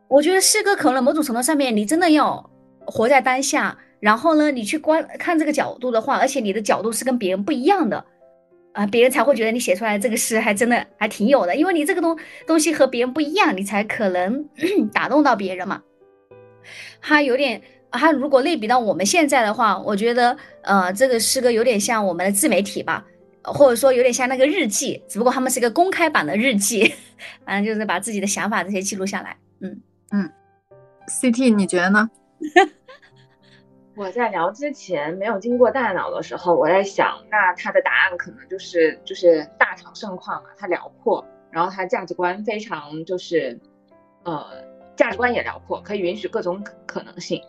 [0.07, 2.49] 我觉得诗歌可能某种程度上面，你真的要
[2.86, 3.78] 活在当下。
[3.99, 8.05] 然后呢，你去观看这个角度的话，而且你的角度是跟别人不一样的，
[8.72, 14.47] 啊，别人才会觉得你写出来这个诗还真的还挺有的，因为你这个东东西和别人不一样，你才可能
[14.93, 15.82] 打动到别人嘛。
[17.01, 17.62] 他有点，
[17.92, 23.06] 他如果类比到我们现在的话，我觉得，呃，这个诗歌有点像我们的自媒体吧，
[23.44, 26.94] 或者说有点像那个日记，只不过他们是一个公开版的日记，
[27.46, 29.36] 反正就是把自己的想法这些记录下来。
[29.62, 29.82] 嗯
[30.12, 30.32] 嗯
[31.08, 32.10] ，CT 你觉得呢？
[33.98, 43.60] 我在聊之前没有经过大脑的时候，我在想，那他的答案可能就是就是大场盛况嘛，他辽阔，然后他价值观非常就是，
[44.24, 44.46] 呃，
[44.96, 47.42] 价值观也辽阔，可以允许各种可能性。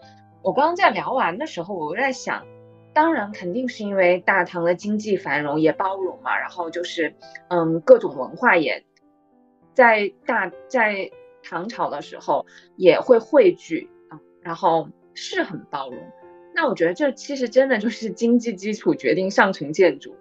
[0.43, 2.47] 我刚刚在聊完的时候，我在想，
[2.95, 7.15] 当然肯定是因为大唐的经济繁荣也包容嘛，然后就是
[7.49, 8.85] 嗯各种文化也
[9.75, 11.11] 在大在
[11.43, 15.99] 唐朝的时候也会汇聚啊，然后是很包容。
[16.55, 20.17] 那我觉得这其实真的就是经济基础决定上层建筑，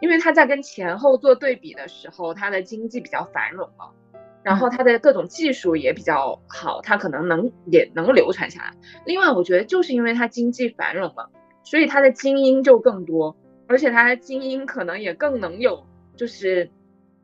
[0.00, 3.94] 因为它在跟前后做对比的时候，它的经济比较繁荣了。
[4.42, 8.74] 然后它的各种技术也比较好，它可能能也能流传下来。
[9.06, 11.26] 另外，我觉得就是因为它经济繁荣嘛，
[11.62, 13.36] 所以它的精英就更多，
[13.68, 15.86] 而且它的精英可能也更能有
[16.16, 16.70] 就是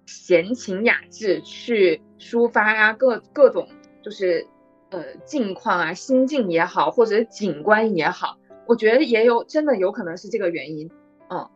[0.07, 3.69] 闲情雅致去抒发啊各各种
[4.03, 4.47] 就是
[4.91, 10.91] 呃境况啊心境也好，或者景观也好，我觉得也有真的有可能是这个原因。
[11.31, 11.51] 嗯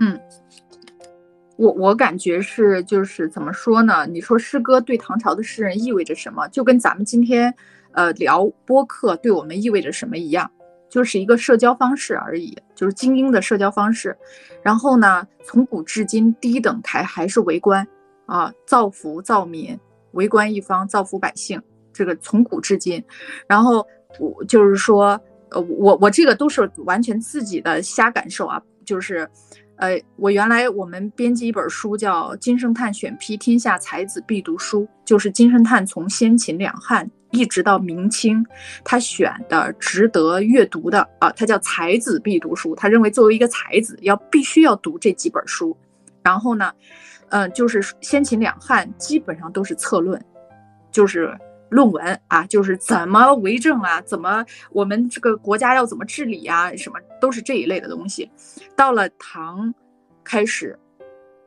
[0.00, 0.20] 嗯。
[1.58, 4.06] 我我感觉是，就是怎么说呢？
[4.06, 6.46] 你说诗歌对唐朝的诗人意味着什么？
[6.50, 7.52] 就跟咱们今天，
[7.90, 10.48] 呃，聊播客对我们意味着什么一样，
[10.88, 14.16] 就是一个社交方式而已，就是精英的社交方式。
[14.62, 17.84] 然后呢，从古至今，低等台还是为官
[18.26, 19.76] 啊，造福造民，
[20.12, 21.60] 为官一方，造福百姓。
[21.92, 23.04] 这个从古至今，
[23.48, 23.84] 然后
[24.20, 29.28] 我就是说，呃，我我这个都是完全自己的瞎感受啊，就是。
[29.78, 38.44] 呃，我原来我们编辑一本书叫《金圣叹选批天下才子必读书》，就是金圣叹从先秦两汉一直到明清，
[38.84, 42.74] 他选的值得阅读的啊，他叫才子必读书。
[42.74, 45.76] 他认为作为一个才子，要必须要读这几本书。
[46.24, 46.72] 然后呢，
[47.28, 50.20] 嗯，就是先秦两汉基本上都是策论，
[50.90, 51.38] 就是。
[51.70, 58.30] 论文啊，就是怎么为政啊，怎么我们这个国家要怎么治理啊，什么都是这一类的东西。
[58.74, 59.72] 到了唐，
[60.24, 60.78] 开始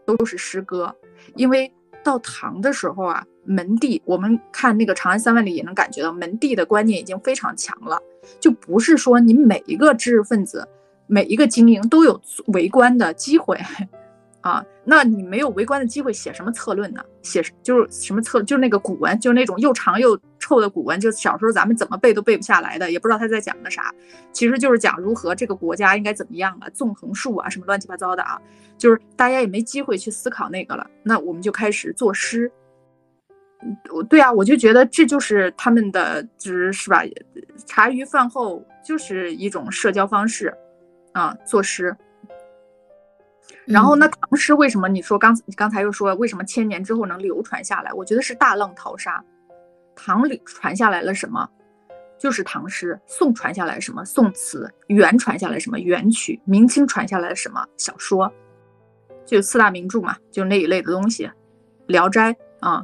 [0.06, 0.96] 都是诗歌，
[1.36, 1.72] 因为
[2.04, 8.02] 到唐的时候啊，门第，我们看那个《长安三万里》也能感觉到门第的观念已经非常强了，
[8.40, 10.68] 就不是说你每一个知识分子、
[11.08, 13.58] 每一个精英都有为官的机会。
[14.42, 17.04] 啊，那你没有围观的机会，写什么策论呢？
[17.22, 23.94] 写就是什么策，就是那个古文，就是那种又长又臭的古文，就小时候咱们怎么背都背不下来的，也不知道他在讲的啥。
[24.32, 28.42] 其实就是讲如何这个国家应该怎么样啊，纵横术啊，什么乱七八糟的啊，
[28.78, 30.90] 就是大家也没机会去思考那个了。
[31.04, 32.52] 那我们就开始作诗。
[33.64, 33.78] 嗯，
[34.10, 37.04] 对啊，我就觉得这就是他们的，就是是吧？
[37.68, 40.52] 茶余饭后就是一种社交方式
[41.12, 41.96] 啊，作诗。
[43.66, 47.94] 然后那唐诗为什么你说刚刚才又说为什么千年之后能流传下来？
[47.94, 49.24] 我觉得是大浪淘沙，
[49.96, 51.48] 唐里传下来了什么？
[52.18, 53.00] 就是唐诗。
[53.08, 54.04] 宋传下来什么？
[54.06, 54.72] 宋词。
[54.88, 55.80] 元传下来什么？
[55.80, 56.40] 元曲。
[56.46, 57.66] 明清传下来的什么？
[57.78, 58.32] 小说。
[59.26, 61.30] 就四大名著嘛，就那一类的东西。
[61.88, 62.84] 聊斋啊，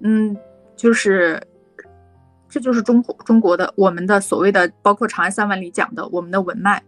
[0.00, 0.36] 嗯，
[0.76, 1.42] 就是
[2.48, 6.82] 这就是中国中国的我们的所谓的，包括《长安三万里》讲的我们的文脉。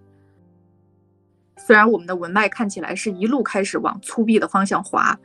[1.59, 5.19] 虽然我们的文脉看起来是一路开始往粗鄙的方向滑，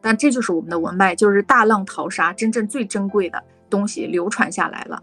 [0.00, 5.02] 但这就是我们的文脉，就是大浪淘沙，真正最珍贵的东西流传下来了。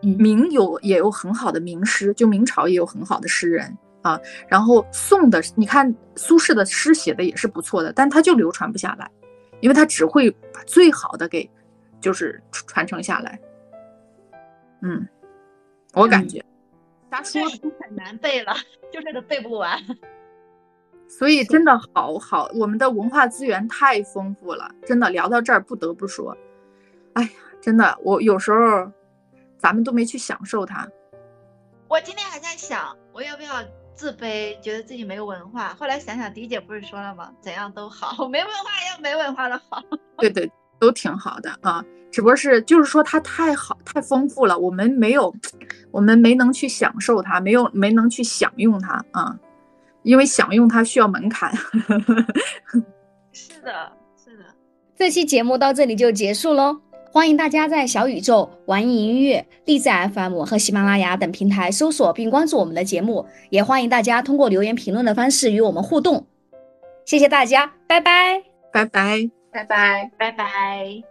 [0.00, 4.20] 明有也有很好的名诗，就明朝也有很好的诗人啊。
[4.46, 9.10] 然后宋的，你看苏轼的诗写的也是不错的，但他就流传不下来，
[9.60, 11.50] 因为他只会把最好的给
[12.00, 13.40] 就是传承下来。
[14.82, 15.08] 嗯，
[15.94, 16.44] 我感觉。
[17.22, 17.42] 说
[17.80, 18.54] 很难背了，
[18.92, 19.78] 就这个背不完。
[21.06, 26.36] 所以真的好好，我们的文化资源太丰富了，真的聊到这儿不得不说，
[27.12, 27.28] 哎呀，
[27.60, 28.90] 真的，我有时候
[29.58, 30.88] 咱们都没去享受它。
[31.88, 33.62] 我今天还在想，我要不要
[33.94, 35.74] 自卑，觉得自己没有文化。
[35.74, 37.30] 后来想想，迪姐不是说了吗？
[37.40, 39.82] 怎样都好， 没文化要没文化的好。
[40.18, 40.50] 对对，
[40.80, 41.84] 都挺好的啊。
[42.14, 45.34] 只不过是，就是说它太好、太丰富了，我们没有，
[45.90, 49.36] 我们没能去享受它，没有没能去享用它啊，
[50.04, 51.52] 因为享用它需要门槛。
[53.34, 54.44] 是的，是的。
[54.94, 56.78] 这期节目到这里就结束喽，
[57.10, 66.24] 欢迎大家在小宇宙、网易音乐、荔枝 FM 和喜马拉雅等平台搜索并关注我们的节目，也欢迎大家通过留言评论的方式与我们互动。
[67.04, 68.40] 谢谢大家，拜拜，
[68.72, 71.02] 拜拜，拜拜，拜拜。